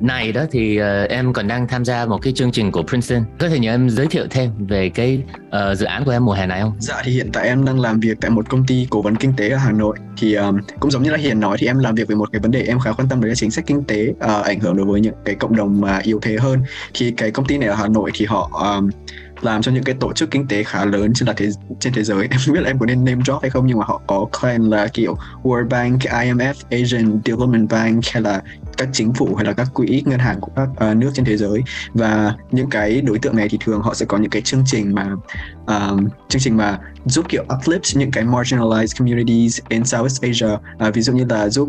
[0.00, 3.24] này đó thì uh, em còn đang tham gia một cái chương trình của Princeton.
[3.38, 6.32] Có thể nhờ em giới thiệu thêm về cái uh, dự án của em mùa
[6.32, 6.72] hè này không?
[6.78, 9.32] Dạ thì hiện tại em đang làm việc tại một công ty cố vấn kinh
[9.36, 9.96] tế ở Hà Nội.
[10.16, 12.40] Thì um, cũng giống như là Hiền nói thì em làm việc về một cái
[12.40, 14.86] vấn đề em khá quan tâm đến chính sách kinh tế uh, ảnh hưởng đối
[14.86, 16.62] với những cái cộng đồng mà yếu thế hơn.
[16.94, 18.90] Thì cái công ty này ở Hà Nội thì họ um,
[19.44, 21.48] làm cho những cái tổ chức kinh tế khá lớn trên là thế
[21.80, 22.26] trên thế giới.
[22.30, 24.26] Em không biết là em có nên name drop hay không nhưng mà họ có
[24.40, 28.42] claim là kiểu World Bank, IMF, Asian Development Bank hay là
[28.76, 31.36] các chính phủ hay là các quỹ ngân hàng của các uh, nước trên thế
[31.36, 31.62] giới.
[31.94, 34.94] Và những cái đối tượng này thì thường họ sẽ có những cái chương trình
[34.94, 35.16] mà
[35.66, 40.56] um, chương trình mà giúp kiểu uplift những cái marginalized communities in Southeast Asia.
[40.78, 41.68] À, ví dụ như là giúp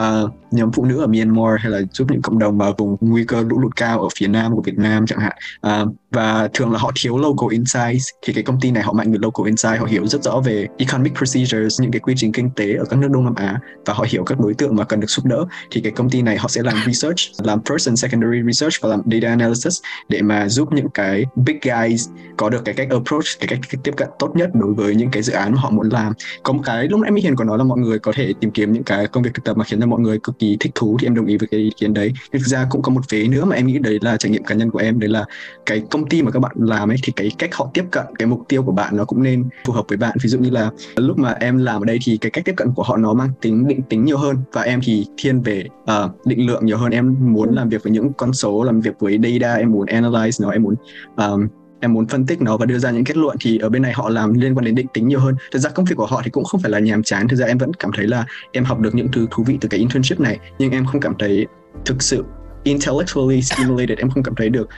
[0.00, 3.24] uh, nhóm phụ nữ ở Myanmar hay là giúp những cộng đồng ở vùng nguy
[3.24, 5.32] cơ lũ lụt cao ở phía nam của Việt Nam chẳng hạn.
[5.66, 9.12] Uh, và thường là họ thiếu local insights thì cái công ty này họ mạnh
[9.12, 12.50] về local insight họ hiểu rất rõ về economic procedures những cái quy trình kinh
[12.50, 15.00] tế ở các nước Đông Nam Á và họ hiểu các đối tượng mà cần
[15.00, 15.46] được giúp đỡ.
[15.70, 18.88] Thì cái công ty này họ sẽ làm research làm first and secondary research và
[18.88, 23.24] làm data analysis để mà giúp những cái big guys có được cái cách approach
[23.40, 25.88] cái cách tiếp cận tốt nhất đối với những cái dự án mà họ muốn
[25.88, 26.12] làm.
[26.42, 28.50] Có một cái lúc nãy Mỹ Hiền có nói là mọi người có thể tìm
[28.50, 30.72] kiếm những cái công việc thực tập mà khiến cho mọi người cực kỳ thích
[30.74, 32.12] thú thì em đồng ý với cái ý kiến đấy.
[32.32, 34.44] Nhưng thực ra cũng có một vế nữa mà em nghĩ đấy là trải nghiệm
[34.44, 35.24] cá nhân của em đấy là
[35.66, 38.26] cái công ty mà các bạn làm ấy thì cái cách họ tiếp cận cái
[38.26, 40.16] mục tiêu của bạn nó cũng nên phù hợp với bạn.
[40.22, 42.68] Ví dụ như là lúc mà em làm ở đây thì cái cách tiếp cận
[42.74, 46.26] của họ nó mang tính định tính nhiều hơn và em thì thiên về uh,
[46.26, 46.90] định lượng nhiều hơn.
[46.90, 50.44] Em muốn làm việc với những con số làm việc với data em muốn analyze
[50.44, 50.74] nó em muốn
[51.16, 51.48] um,
[51.82, 53.92] em muốn phân tích nó và đưa ra những kết luận thì ở bên này
[53.92, 55.34] họ làm liên quan đến định tính nhiều hơn.
[55.52, 57.28] Thực ra công việc của họ thì cũng không phải là nhàm chán.
[57.28, 59.68] Thực ra em vẫn cảm thấy là em học được những thứ thú vị từ
[59.68, 61.46] cái internship này nhưng em không cảm thấy
[61.84, 62.24] thực sự
[62.62, 63.98] intellectually stimulated.
[63.98, 64.68] Em không cảm thấy được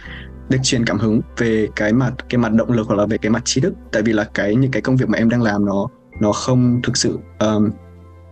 [0.49, 3.31] được truyền cảm hứng về cái mặt cái mặt động lực hoặc là về cái
[3.31, 3.75] mặt trí thức.
[3.93, 5.89] Tại vì là cái những cái công việc mà em đang làm nó
[6.21, 7.71] nó không thực sự um,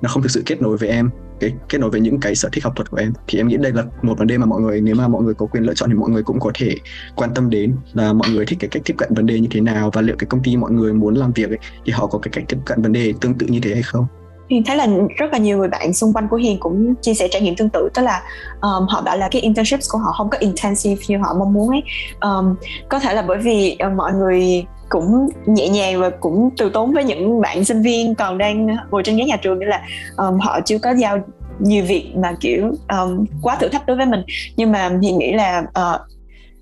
[0.03, 1.11] nó không thực sự kết nối với em
[1.43, 3.13] cái kết nối với những cái sở thích học thuật của em.
[3.27, 5.35] Thì em nghĩ đây là một vấn đề mà mọi người nếu mà mọi người
[5.35, 6.75] có quyền lựa chọn thì mọi người cũng có thể
[7.17, 9.61] quan tâm đến là mọi người thích cái cách tiếp cận vấn đề như thế
[9.61, 12.19] nào và liệu cái công ty mọi người muốn làm việc ấy, thì họ có
[12.19, 14.07] cái cách tiếp cận vấn đề tương tự như thế hay không?
[14.51, 14.87] Hiền thấy là
[15.19, 17.69] rất là nhiều người bạn xung quanh của Hiền cũng chia sẻ trải nghiệm tương
[17.69, 18.23] tự tức là
[18.61, 21.69] um, họ bảo là cái internships của họ không có intensive như họ mong muốn
[21.71, 21.83] ấy.
[22.21, 22.55] Um,
[22.89, 26.93] có thể là bởi vì uh, mọi người cũng nhẹ nhàng và cũng từ tốn
[26.93, 29.83] với những bạn sinh viên còn đang ngồi trên ghế nhà trường nghĩa là
[30.17, 31.19] um, họ chưa có giao
[31.59, 34.23] nhiều việc mà kiểu um, quá thử thách đối với mình.
[34.57, 36.11] Nhưng mà thì nghĩ là ờ, uh,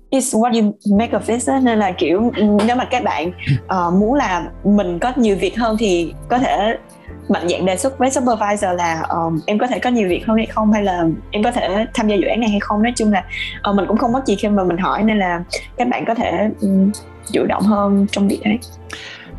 [0.09, 2.31] is what you make of it nên là kiểu
[2.65, 3.31] nếu mà các bạn
[3.63, 6.77] uh, muốn là mình có nhiều việc hơn thì có thể
[7.29, 10.37] mạnh dạng đề xuất với supervisor là um, em có thể có nhiều việc hơn
[10.37, 12.83] hay không hay là em có thể tham gia dự án này hay không.
[12.83, 13.23] Nói chung là
[13.69, 15.43] uh, mình cũng không mất gì khi mà mình hỏi nên là
[15.77, 16.91] các bạn có thể um,
[17.33, 18.59] chủ động hơn trong việc đấy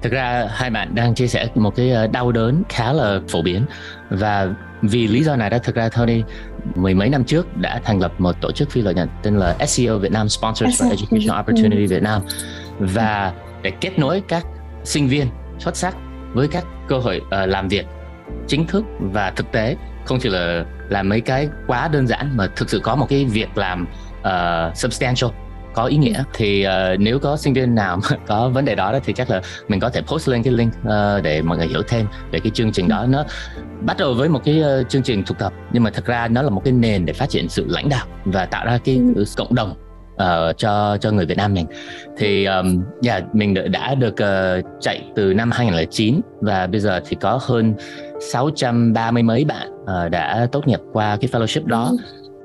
[0.02, 3.42] thực ra hai bạn đang chia sẻ một cái ờ, đau đớn khá là phổ
[3.42, 3.64] biến.
[4.10, 4.48] Và
[4.82, 6.22] vì lý do này đó thực ra Tony
[6.74, 9.56] mười mấy năm trước đã thành lập một tổ chức phi lợi nhuận tên là
[9.66, 12.22] SEO Việt Nam Sponsors for Educational Opportunity Việt Nam.
[12.78, 14.46] Và để kết nối các
[14.84, 15.26] sinh viên
[15.58, 15.96] xuất sắc
[16.32, 17.86] với các cơ hội uh, làm việc
[18.46, 22.46] chính thức và thực tế không chỉ là làm mấy cái quá đơn giản mà
[22.56, 23.86] thực sự có một cái việc làm
[24.20, 25.30] uh, substantial
[25.74, 26.24] có ý nghĩa.
[26.34, 29.30] Thì uh, nếu có sinh viên nào mà có vấn đề đó, đó thì chắc
[29.30, 32.40] là mình có thể post lên cái link uh, để mọi người hiểu thêm về
[32.40, 33.06] cái chương trình đó.
[33.08, 33.24] Nó
[33.80, 36.42] bắt đầu với một cái uh, chương trình thực tập nhưng mà thật ra nó
[36.42, 39.24] là một cái nền để phát triển sự lãnh đạo và tạo ra cái ừ.
[39.36, 39.74] cộng đồng
[40.14, 41.66] uh, cho cho người Việt Nam mình.
[42.18, 47.16] Thì um, yeah, mình đã, được uh, chạy từ năm 2009 và bây giờ thì
[47.20, 47.74] có hơn
[48.32, 51.92] 630 mấy bạn uh, đã tốt nghiệp qua cái fellowship đó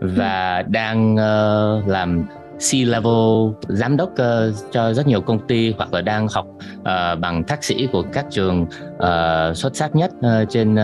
[0.02, 0.10] ừ.
[0.16, 2.26] và đang uh, làm
[2.60, 6.48] C-level giám đốc uh, cho rất nhiều công ty hoặc là đang học
[6.80, 8.62] uh, bằng thạc sĩ của các trường
[8.96, 10.80] uh, xuất sắc nhất uh, trên uh,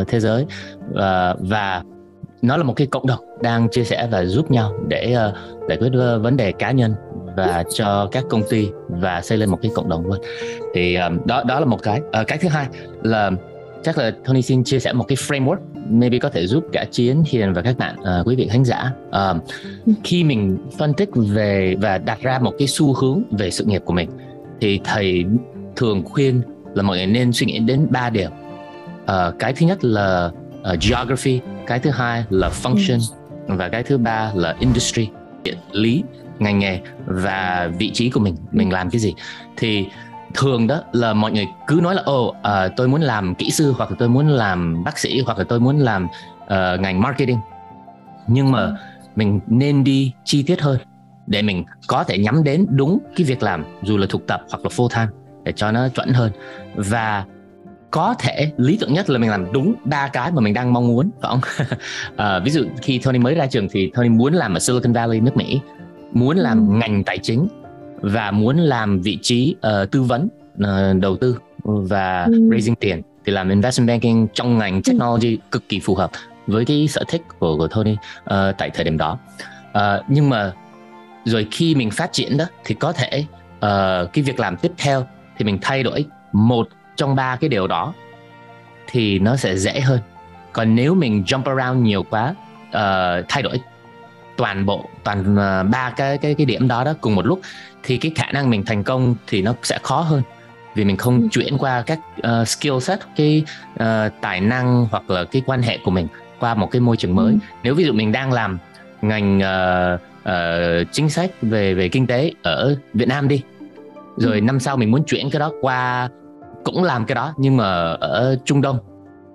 [0.00, 0.46] uh, thế giới.
[0.90, 0.98] Uh,
[1.40, 1.82] và
[2.42, 5.34] nó là một cái cộng đồng đang chia sẻ và giúp nhau để uh,
[5.68, 6.94] giải quyết uh, vấn đề cá nhân
[7.36, 10.18] và cho các công ty và xây lên một cái cộng đồng luôn.
[10.74, 12.00] Thì um, đó đó là một cái.
[12.20, 12.66] Uh, cái thứ hai
[13.02, 13.30] là
[13.82, 15.58] chắc là Tony xin chia sẻ một cái framework
[15.90, 18.92] maybe có thể giúp cả chiến hiền và các bạn uh, quý vị khán giả.
[19.08, 19.42] Uh,
[20.04, 23.82] khi mình phân tích về và đặt ra một cái xu hướng về sự nghiệp
[23.84, 24.10] của mình
[24.60, 25.24] thì thầy
[25.76, 26.42] thường khuyên
[26.74, 28.30] là mọi người nên suy nghĩ đến ba điểm.
[29.02, 33.00] Uh, cái thứ nhất là uh, geography cái thứ hai là function
[33.46, 35.08] và cái thứ ba là industry
[35.42, 36.02] địa lý
[36.38, 39.14] ngành nghề và vị trí của mình mình làm cái gì.
[39.56, 39.86] Thì
[40.34, 43.74] thường đó là mọi người cứ nói là ồ uh, tôi muốn làm kỹ sư
[43.76, 46.06] hoặc là tôi muốn làm bác sĩ hoặc là tôi muốn làm
[46.44, 47.38] uh, ngành marketing.
[48.26, 48.76] Nhưng mà
[49.16, 50.78] mình nên đi chi tiết hơn
[51.26, 54.60] để mình có thể nhắm đến đúng cái việc làm dù là thực tập hoặc
[54.62, 55.12] là full time
[55.44, 56.32] để cho nó chuẩn hơn.
[56.74, 57.24] Và
[57.90, 60.88] có thể lý tưởng nhất là mình làm đúng ba cái mà mình đang mong
[60.88, 61.40] muốn phải không?
[62.16, 65.20] À, ví dụ khi Tony mới ra trường thì Tony muốn làm ở Silicon Valley
[65.20, 65.60] nước Mỹ
[66.12, 66.72] muốn làm ừ.
[66.72, 67.48] ngành tài chính
[68.00, 70.28] và muốn làm vị trí uh, tư vấn
[70.62, 72.48] uh, đầu tư và ừ.
[72.50, 74.80] raising tiền thì làm investment banking trong ngành ừ.
[74.86, 75.40] technology ừ.
[75.50, 76.10] cực kỳ phù hợp
[76.46, 77.98] với cái sở thích của của Tony uh,
[78.58, 79.18] tại thời điểm đó
[79.70, 80.52] uh, nhưng mà
[81.24, 83.24] rồi khi mình phát triển đó thì có thể
[83.56, 85.06] uh, cái việc làm tiếp theo
[85.38, 87.94] thì mình thay đổi một trong ba cái điều đó
[88.90, 90.00] thì nó sẽ dễ hơn
[90.52, 92.34] còn nếu mình jump around nhiều quá
[92.68, 93.60] uh, thay đổi
[94.38, 97.40] toàn bộ toàn uh, ba cái cái cái điểm đó đó cùng một lúc
[97.82, 100.22] thì cái khả năng mình thành công thì nó sẽ khó hơn
[100.74, 101.28] vì mình không ừ.
[101.30, 105.78] chuyển qua các uh, skill set cái uh, tài năng hoặc là cái quan hệ
[105.84, 106.08] của mình
[106.40, 107.38] qua một cái môi trường mới ừ.
[107.62, 108.58] nếu ví dụ mình đang làm
[109.02, 113.42] ngành uh, uh, chính sách về về kinh tế ở Việt Nam đi
[114.16, 114.40] rồi ừ.
[114.40, 116.08] năm sau mình muốn chuyển cái đó qua
[116.64, 118.78] cũng làm cái đó nhưng mà ở Trung Đông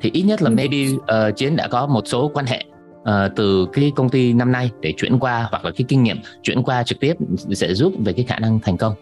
[0.02, 0.54] thì ít nhất là ừ.
[0.54, 2.63] maybe uh, chiến đã có một số quan hệ
[3.10, 6.18] uh, từ cái công ty năm nay để chuyển qua hoặc là cái kinh nghiệm
[6.44, 7.14] chuyển qua trực tiếp
[7.52, 8.94] sẽ giúp về cái khả năng thành công.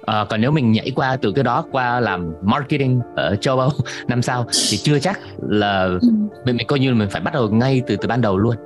[0.00, 3.70] Uh, còn nếu mình nhảy qua từ cái đó qua làm marketing ở châu Âu
[4.08, 5.98] năm sau thì chưa chắc là ừ.
[6.44, 8.56] mình, mình coi như là mình phải bắt đầu ngay từ từ ban đầu luôn.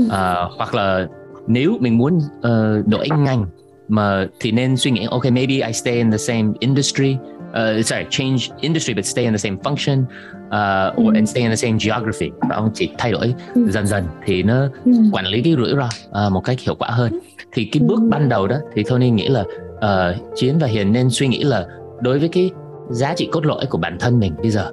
[0.00, 0.10] Uh,
[0.56, 1.06] hoặc là
[1.46, 3.46] nếu mình muốn uh, đổi ngành
[3.88, 7.16] mà thì nên suy nghĩ okay maybe I stay in the same industry
[7.50, 10.04] uh, sorry change industry but stay in the same function
[10.46, 12.30] uh, or and stay in the same geography.
[12.48, 14.68] Và ông chỉ thay đổi dần dần thì nó
[15.12, 15.88] quản lý cái rủi ro
[16.26, 17.18] uh, một cách hiệu quả hơn.
[17.52, 19.40] Thì cái bước ban đầu đó thì Tony nghĩ là
[19.74, 21.66] uh, chiến và hiền nên suy nghĩ là
[22.00, 22.50] đối với cái
[22.90, 24.70] giá trị cốt lõi của bản thân mình bây giờ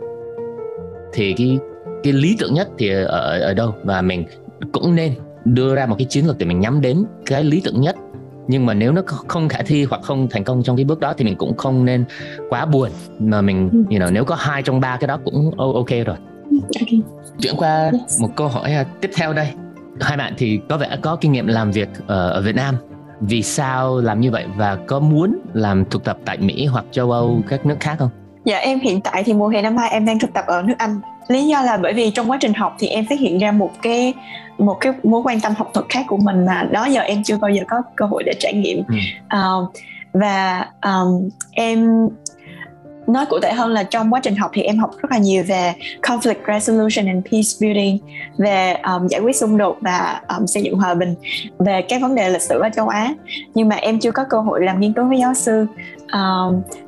[1.14, 1.58] thì cái
[2.04, 3.76] cái lý tưởng nhất thì ở ở đâu?
[3.84, 4.26] Và mình
[4.72, 5.14] cũng nên
[5.46, 7.96] đưa ra một cái chiến lược để mình nhắm đến cái lý tưởng nhất
[8.48, 11.14] nhưng mà nếu nó không khả thi hoặc không thành công trong cái bước đó
[11.18, 12.06] thì mình cũng không nên
[12.50, 13.78] quá buồn mà mình ừ.
[13.90, 16.18] you know, nếu có hai trong ba cái đó cũng ok rồi
[16.80, 17.02] okay.
[17.42, 18.22] chuyển qua yes.
[18.22, 19.48] một câu hỏi à, tiếp theo đây
[20.02, 22.76] hai bạn thì có vẻ có kinh nghiệm làm việc ở, ở Việt Nam
[23.22, 27.12] vì sao làm như vậy và có muốn làm thực tập tại Mỹ hoặc châu
[27.12, 28.10] Âu các nước khác không?
[28.46, 30.76] Dạ em hiện tại thì mùa hè năm nay em đang thực tập ở nước
[30.78, 33.52] Anh lý do là bởi vì trong quá trình học thì em phát hiện ra
[33.52, 34.14] một cái
[34.58, 37.38] một cái mối quan tâm học thuật khác của mình mà đó giờ em chưa
[37.38, 38.84] bao giờ có cơ hội để trải nghiệm.
[38.88, 38.96] Ừ.
[39.38, 39.74] uh,
[40.14, 42.10] và um, em
[43.08, 45.44] nói cụ thể hơn là trong quá trình học thì em học rất là nhiều
[45.48, 47.98] về conflict resolution and peace building
[48.38, 51.16] về um, giải quyết xung đột và um, xây dựng hòa bình
[51.60, 53.14] về các vấn đề lịch sử ở châu Á.
[53.54, 55.66] Nhưng mà em chưa có cơ hội làm nghiên cứu với giáo sư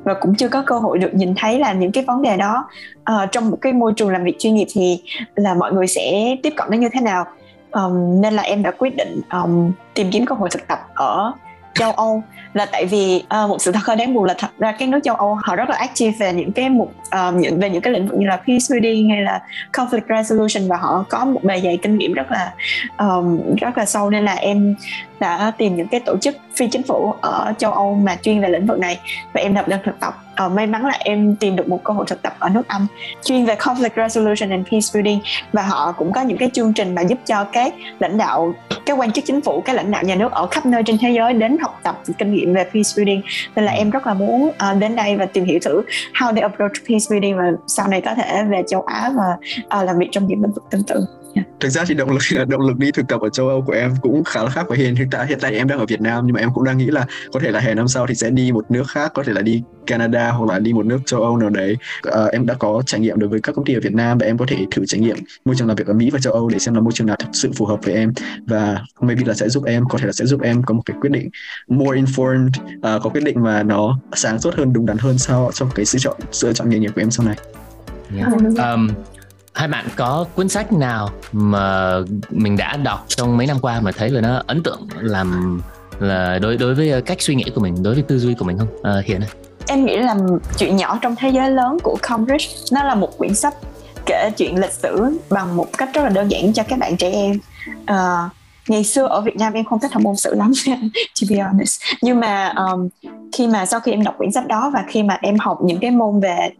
[0.04, 2.64] và cũng chưa có cơ hội được nhìn thấy là những cái vấn đề đó.
[3.00, 5.02] Uh, trong một cái môi trường làm việc chuyên nghiệp thì
[5.34, 7.24] là mọi người sẽ tiếp cận nó như thế nào?
[7.72, 11.32] Um, nên là em đã quyết định um, tìm kiếm cơ hội thực tập ở
[11.74, 12.22] châu Âu
[12.54, 15.00] là tại vì uh, một sự thật hơi đáng buồn là thật ra các nước
[15.04, 16.94] châu Âu họ rất là active về những cái mục
[17.28, 20.68] uh, những về những cái lĩnh vực như là peace building hay là conflict resolution
[20.68, 22.52] và họ có một bề dày kinh nghiệm rất là
[22.98, 24.74] um, rất là sâu nên là em
[25.20, 28.48] đã tìm những cái tổ chức phi chính phủ ở châu Âu mà chuyên về
[28.48, 28.98] lĩnh vực này
[29.32, 30.14] và em nộp đơn thực tập.
[30.46, 32.86] Uh, may mắn là em tìm được một cơ hội thực tập ở nước Anh
[33.24, 35.20] chuyên về conflict resolution and peace building
[35.52, 38.54] và họ cũng có những cái chương trình mà giúp cho các lãnh đạo
[38.86, 41.10] các quan chức chính phủ các lãnh đạo nhà nước ở khắp nơi trên thế
[41.10, 43.22] giới đến học tập kinh nghiệm về peace building
[43.56, 45.82] nên là em rất là muốn uh, đến đây và tìm hiểu thử
[46.14, 49.36] how they approach peace building và sau này có thể về châu Á và
[49.80, 51.19] uh, làm việc trong những lĩnh vực tương tự
[51.60, 53.94] thực ra thì động lực động lực đi thực tập ở châu Âu của em
[54.02, 56.26] cũng khá là khác với hiện hiện tại hiện tại em đang ở Việt Nam
[56.26, 58.30] nhưng mà em cũng đang nghĩ là có thể là hè năm sau thì sẽ
[58.30, 61.22] đi một nước khác có thể là đi Canada hoặc là đi một nước châu
[61.22, 63.80] Âu nào đấy à, em đã có trải nghiệm đối với các công ty ở
[63.80, 66.10] Việt Nam và em có thể thử trải nghiệm môi trường làm việc ở Mỹ
[66.10, 68.12] và châu Âu để xem là môi trường nào thực sự phù hợp với em
[68.46, 70.96] và maybe là sẽ giúp em có thể là sẽ giúp em có một cái
[71.00, 71.28] quyết định
[71.68, 72.50] more informed
[72.82, 75.84] à, có quyết định mà nó sáng suốt hơn đúng đắn hơn sau trong cái
[75.84, 77.36] sự chọn sự chọn nghề nghiệp của em sau này.
[78.16, 78.32] Yeah.
[78.56, 78.88] Um,
[79.54, 81.94] hai bạn có cuốn sách nào mà
[82.30, 85.60] mình đã đọc trong mấy năm qua mà thấy là nó ấn tượng làm
[85.98, 88.58] là đối đối với cách suy nghĩ của mình đối với tư duy của mình
[88.58, 88.68] không?
[88.82, 89.28] À, hiện này
[89.66, 90.16] em nghĩ là
[90.58, 93.54] chuyện nhỏ trong thế giới lớn của Cambridge nó là một quyển sách
[94.06, 97.10] kể chuyện lịch sử bằng một cách rất là đơn giản cho các bạn trẻ
[97.10, 97.38] em.
[97.86, 98.28] À,
[98.68, 101.80] ngày xưa ở Việt Nam em không thích học môn sử lắm to be honest.
[102.02, 102.88] Nhưng mà um,
[103.32, 105.78] khi mà sau khi em đọc quyển sách đó và khi mà em học những
[105.80, 106.50] cái môn về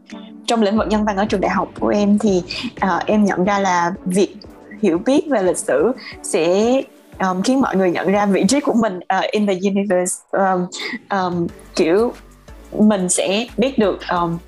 [0.47, 2.43] trong lĩnh vực nhân văn ở trường đại học của em thì
[2.85, 4.37] uh, em nhận ra là việc
[4.83, 6.75] hiểu biết về lịch sử sẽ
[7.19, 10.17] um, khiến mọi người nhận ra vị trí của mình uh, in the universe.
[10.31, 10.67] Um,
[11.11, 12.13] um, kiểu
[12.79, 14.39] mình sẽ biết được um,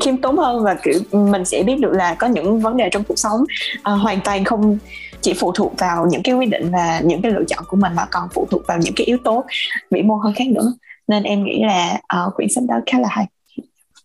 [0.00, 3.04] khiêm tốn hơn và kiểu mình sẽ biết được là có những vấn đề trong
[3.04, 3.44] cuộc sống
[3.78, 4.78] uh, hoàn toàn không
[5.20, 7.92] chỉ phụ thuộc vào những cái quyết định và những cái lựa chọn của mình
[7.94, 9.44] mà còn phụ thuộc vào những cái yếu tố
[9.90, 10.72] vĩ mô hơn khác nữa.
[11.08, 13.26] Nên em nghĩ là uh, quyển sách đó khá là hay.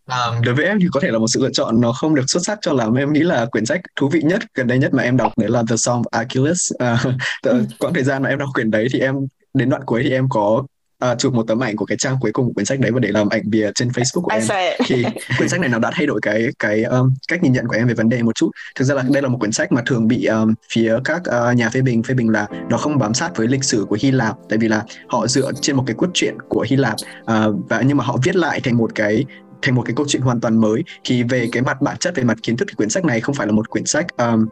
[0.05, 2.23] À, đối với em thì có thể là một sự lựa chọn nó không được
[2.27, 2.93] xuất sắc cho lắm.
[2.93, 5.49] Em nghĩ là quyển sách thú vị nhất gần đây nhất mà em đọc đấy
[5.49, 6.71] là The Song of Achilles.
[6.79, 7.03] À,
[7.79, 9.15] quãng thời gian mà em đọc quyển đấy thì em
[9.53, 10.63] đến đoạn cuối thì em có
[11.11, 12.99] uh, chụp một tấm ảnh của cái trang cuối cùng của quyển sách đấy và
[12.99, 14.41] để làm ảnh bìa trên Facebook của em.
[14.85, 15.03] thì
[15.37, 17.87] quyển sách này nó đã thay đổi cái cái um, cách nhìn nhận của em
[17.87, 18.51] về vấn đề một chút.
[18.75, 21.55] Thực ra là đây là một quyển sách mà thường bị um, phía các uh,
[21.55, 24.11] nhà phê bình phê bình là nó không bám sát với lịch sử của Hy
[24.11, 24.35] Lạp.
[24.49, 27.81] Tại vì là họ dựa trên một cái cốt truyện của Hy Lạp uh, và
[27.81, 29.25] nhưng mà họ viết lại thành một cái
[29.61, 30.83] thành một cái câu chuyện hoàn toàn mới.
[31.03, 33.35] Thì về cái mặt bản chất về mặt kiến thức thì quyển sách này không
[33.35, 34.45] phải là một quyển sách um,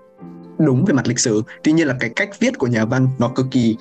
[0.59, 1.41] đúng về mặt lịch sử.
[1.63, 3.77] Tuy nhiên là cái cách viết của nhà văn nó cực kỳ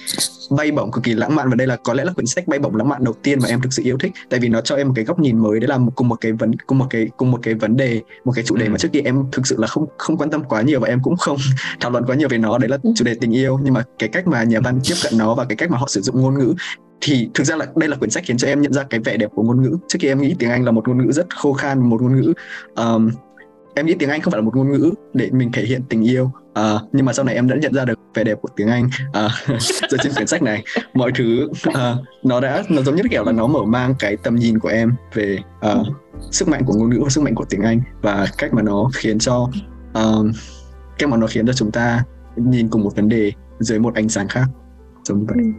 [0.51, 1.49] bay bổng cực kỳ lãng mạn.
[1.49, 3.49] Và đây là có lẽ là quyển sách bay bổng lãng mạn đầu tiên mà
[3.49, 4.13] em thực sự yêu thích.
[4.31, 5.61] Tại vì nó cho em một cái góc nhìn mới.
[5.61, 8.33] Đấy là cùng một cái vấn cùng một cái cùng một cái vấn đề một
[8.35, 10.63] cái chủ đề mà trước kia em thực sự là không không quan tâm quá
[10.63, 11.37] nhiều và em cũng không
[11.81, 12.59] thảo luận quá nhiều về nó.
[12.59, 13.59] Đấy là chủ đề tình yêu.
[13.63, 15.87] Nhưng mà cái cách mà nhà văn tiếp cận nó và cái cách mà họ
[15.89, 16.55] sử dụng ngôn ngữ
[17.03, 19.17] thì thực ra là đây là quyển sách khiến cho em nhận ra cái vẻ
[19.17, 19.77] đẹp của ngôn ngữ.
[19.89, 22.21] Trước kia em nghĩ tiếng anh là một ngôn ngữ rất khô khan một ngôn
[22.21, 22.33] ngữ
[22.77, 23.11] um,
[23.75, 26.09] em nghĩ tiếng Anh không phải là một ngôn ngữ để mình thể hiện tình
[26.09, 28.69] yêu à, nhưng mà sau này em đã nhận ra được vẻ đẹp của tiếng
[28.69, 29.29] Anh à,
[29.91, 33.33] dựa trên quyển sách này mọi thứ à, nó đã nó giống như kiểu là
[33.33, 35.75] nó mở mang cái tầm nhìn của em về à,
[36.31, 38.91] sức mạnh của ngôn ngữ và sức mạnh của tiếng Anh và cách mà nó
[38.95, 39.49] khiến cho
[39.95, 40.05] à,
[40.99, 42.05] cách mà nó khiến cho chúng ta
[42.37, 44.45] nhìn cùng một vấn đề dưới một ánh sáng khác
[45.05, 45.37] giống như vậy.
[45.39, 45.51] Ừ.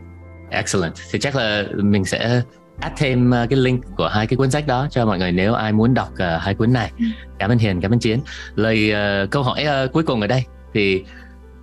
[0.50, 0.94] Excellent.
[1.12, 2.42] Thì chắc là mình sẽ
[2.84, 5.54] add thêm ờ, cái link của hai cái cuốn sách đó cho mọi người nếu
[5.54, 7.06] ai muốn đọc uh, hai cuốn này ừ.
[7.40, 8.20] cảm ơn hiền cảm ơn chiến
[8.56, 8.94] lời
[9.24, 10.44] uh, câu hỏi uh, cuối cùng ở đây
[10.74, 11.04] thì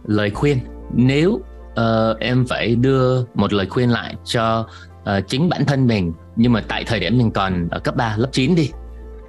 [0.07, 0.59] lời khuyên
[0.95, 4.69] nếu uh, em phải đưa một lời khuyên lại cho
[5.03, 8.17] uh, chính bản thân mình nhưng mà tại thời điểm mình còn ở cấp 3,
[8.17, 8.71] lớp 9 đi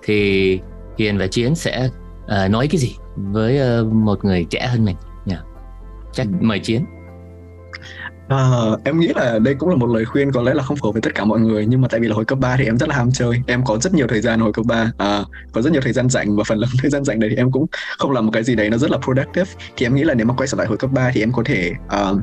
[0.04, 0.60] thì
[0.98, 1.90] hiền và chiến sẽ
[2.26, 4.96] uh, nói cái gì với uh, một người trẻ hơn mình
[5.30, 5.42] yeah.
[6.14, 6.34] chắc ừ.
[6.42, 6.86] mời chiến
[8.32, 10.88] À, em nghĩ là đây cũng là một lời khuyên có lẽ là không phù
[10.88, 12.66] hợp với tất cả mọi người nhưng mà tại vì là hồi cấp 3 thì
[12.66, 13.42] em rất là ham chơi.
[13.48, 16.10] Em có rất nhiều thời gian hồi cấp 3 à, có rất nhiều thời gian
[16.10, 17.66] rảnh và phần lớn thời gian rảnh đấy thì em cũng
[17.98, 19.52] không làm một cái gì đấy nó rất là productive.
[19.78, 21.44] Thì em nghĩ là nếu mà quay trở lại hồi cấp 3 thì em có
[21.46, 22.18] thể uh,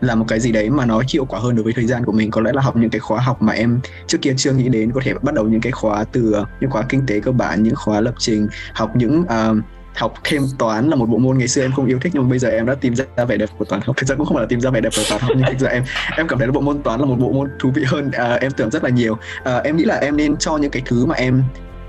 [0.00, 2.12] làm một cái gì đấy mà nó hiệu quả hơn đối với thời gian của
[2.12, 2.30] mình.
[2.30, 4.92] Có lẽ là học những cái khóa học mà em trước kia chưa nghĩ đến
[4.92, 7.62] có thể bắt đầu những cái khóa từ ờ, những khóa kinh tế cơ bản
[7.62, 9.56] những khóa lập trình học những uh,
[9.96, 12.28] học thêm toán là một bộ môn ngày xưa em không yêu thích nhưng mà
[12.28, 13.96] bây giờ em đã tìm ra vẻ đẹp của toán học.
[13.96, 15.58] Thực ra cũng không phải là tìm ra vẻ đẹp của toán học nhưng thực
[15.58, 15.82] ra em
[16.16, 18.38] em cảm thấy là bộ môn toán là một bộ môn thú vị hơn à,
[18.40, 19.16] em tưởng rất là nhiều.
[19.44, 21.42] À, em nghĩ là em nên cho những cái thứ mà em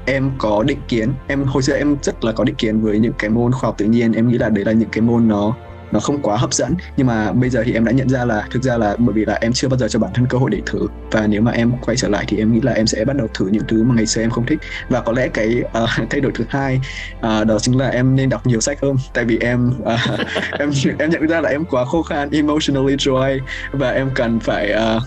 [0.06, 1.13] em có định kiến.
[1.28, 3.76] Em hồi xưa em rất là có định kiến với những cái môn khoa học
[3.78, 4.13] tự nhiên.
[4.13, 5.56] Em nghĩ là đấy là những cái môn nó
[5.91, 6.76] nó không quá hấp dẫn.
[6.97, 9.26] Nhưng mà bây giờ thì em đã nhận ra là thực ra là bởi vì
[9.26, 10.88] là em chưa bao giờ cho bản thân cơ hội để thử.
[11.12, 13.28] Và nếu mà em quay trở lại thì em nghĩ là em sẽ bắt đầu
[13.34, 14.60] thử những thứ mà ngày xưa em không thích.
[14.89, 16.82] Và có lẽ cái uh, thay đổi thứ hai
[17.17, 18.95] uh, đó chính là em nên đọc nhiều sách hơn.
[19.13, 20.19] Tại vì em uh,
[20.60, 23.43] em em nhận ra là em quá khô khan emotionally dry.
[23.71, 25.04] Và em cần phải uh,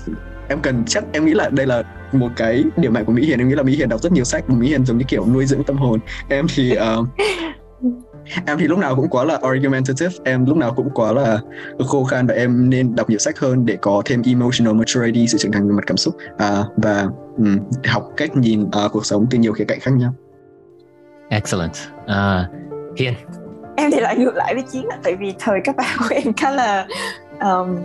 [0.48, 3.38] em cần chắc em nghĩ là đây là một cái điểm mạnh của Mỹ Hiền.
[3.38, 4.50] Em nghĩ là Mỹ Hiền đọc rất nhiều sách.
[4.50, 6.00] Mỹ Hiền giống như kiểu nuôi dưỡng tâm hồn.
[6.28, 7.08] Em thì uh,
[8.46, 11.40] em thì lúc nào cũng quá là argumentative em lúc nào cũng quá là
[11.86, 15.38] khô khan và em nên đọc nhiều sách hơn để có thêm emotional maturity sự
[15.38, 19.26] trưởng thành về mặt cảm xúc à, và um, học cách nhìn uh, cuộc sống
[19.30, 20.12] từ nhiều khía cạnh khác nhau.
[21.28, 21.72] Excellent.
[22.04, 22.46] Uh,
[22.96, 23.14] hiền
[23.76, 26.50] em thì lại ngược lại với chiến tại vì thời các bạn của em khá
[26.50, 26.86] là
[27.40, 27.78] um,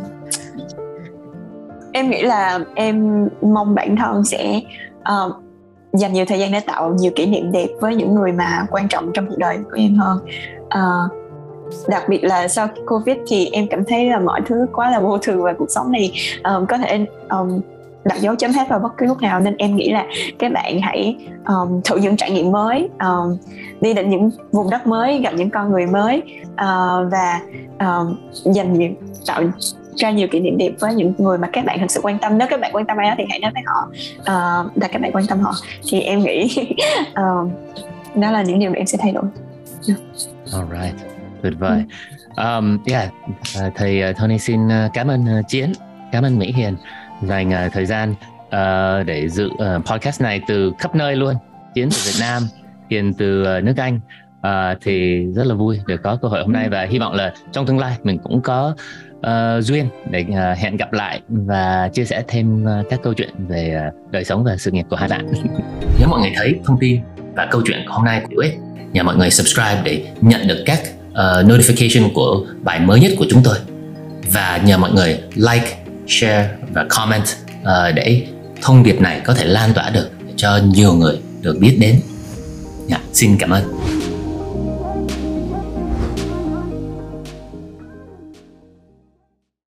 [1.93, 4.61] em nghĩ là em mong bản thân sẽ
[4.99, 5.44] uh,
[5.97, 8.87] dành nhiều thời gian để tạo nhiều kỷ niệm đẹp với những người mà quan
[8.87, 10.19] trọng trong cuộc đời của em hơn.
[10.69, 10.81] À,
[11.87, 15.17] đặc biệt là sau covid thì em cảm thấy là mọi thứ quá là vô
[15.17, 16.11] thường và cuộc sống này
[16.43, 17.61] um, có thể um,
[18.03, 19.39] đặt dấu chấm hết vào bất cứ lúc nào.
[19.39, 20.05] Nên em nghĩ là
[20.39, 21.15] các bạn hãy
[21.47, 23.37] um, thử những trải nghiệm mới um,
[23.81, 27.41] đi đến những vùng đất mới gặp những con người mới uh, và
[27.79, 28.17] um,
[28.53, 28.89] dành nhiều
[29.27, 29.43] tạo
[29.97, 32.37] ra nhiều kỷ niệm đẹp với những người mà các bạn thực sự quan tâm
[32.37, 33.87] nếu các bạn quan tâm ai đó thì hãy nói với họ
[34.19, 35.53] uh, là các bạn quan tâm họ
[35.89, 36.55] thì em nghĩ
[37.01, 37.51] uh,
[38.15, 39.23] đó là những điều mà em sẽ thay đổi
[39.87, 39.99] yeah.
[40.53, 40.95] Alright,
[41.41, 41.83] tuyệt vời.
[42.37, 43.09] Um, yeah,
[43.67, 44.59] uh, thầy uh, Tony xin
[44.93, 45.73] cảm ơn uh, Chiến,
[46.11, 46.75] cảm ơn Mỹ Hiền
[47.21, 48.11] dành uh, thời gian
[48.47, 51.35] uh, để dự uh, podcast này từ khắp nơi luôn.
[51.75, 52.43] Chiến từ Việt Nam,
[52.89, 53.99] Hiền từ uh, nước Anh.
[54.39, 57.33] Uh, thì rất là vui được có cơ hội hôm nay và hy vọng là
[57.51, 58.75] trong tương lai mình cũng có
[59.25, 63.29] uh, duyên để uh, hẹn gặp lại và chia sẻ thêm uh, các câu chuyện
[63.47, 65.27] về uh, đời sống và sự nghiệp của hai bạn.
[65.99, 67.01] Nếu mọi người thấy thông tin
[67.35, 68.53] và câu chuyện hôm nay hữu ích,
[68.91, 70.79] nhờ mọi người subscribe để nhận được các
[71.11, 71.15] uh,
[71.47, 73.57] notification của bài mới nhất của chúng tôi
[74.31, 77.23] và nhờ mọi người like, share và comment
[77.61, 78.27] uh, để
[78.61, 81.99] thông điệp này có thể lan tỏa được cho nhiều người được biết đến.
[82.89, 83.94] Yeah, xin cảm ơn.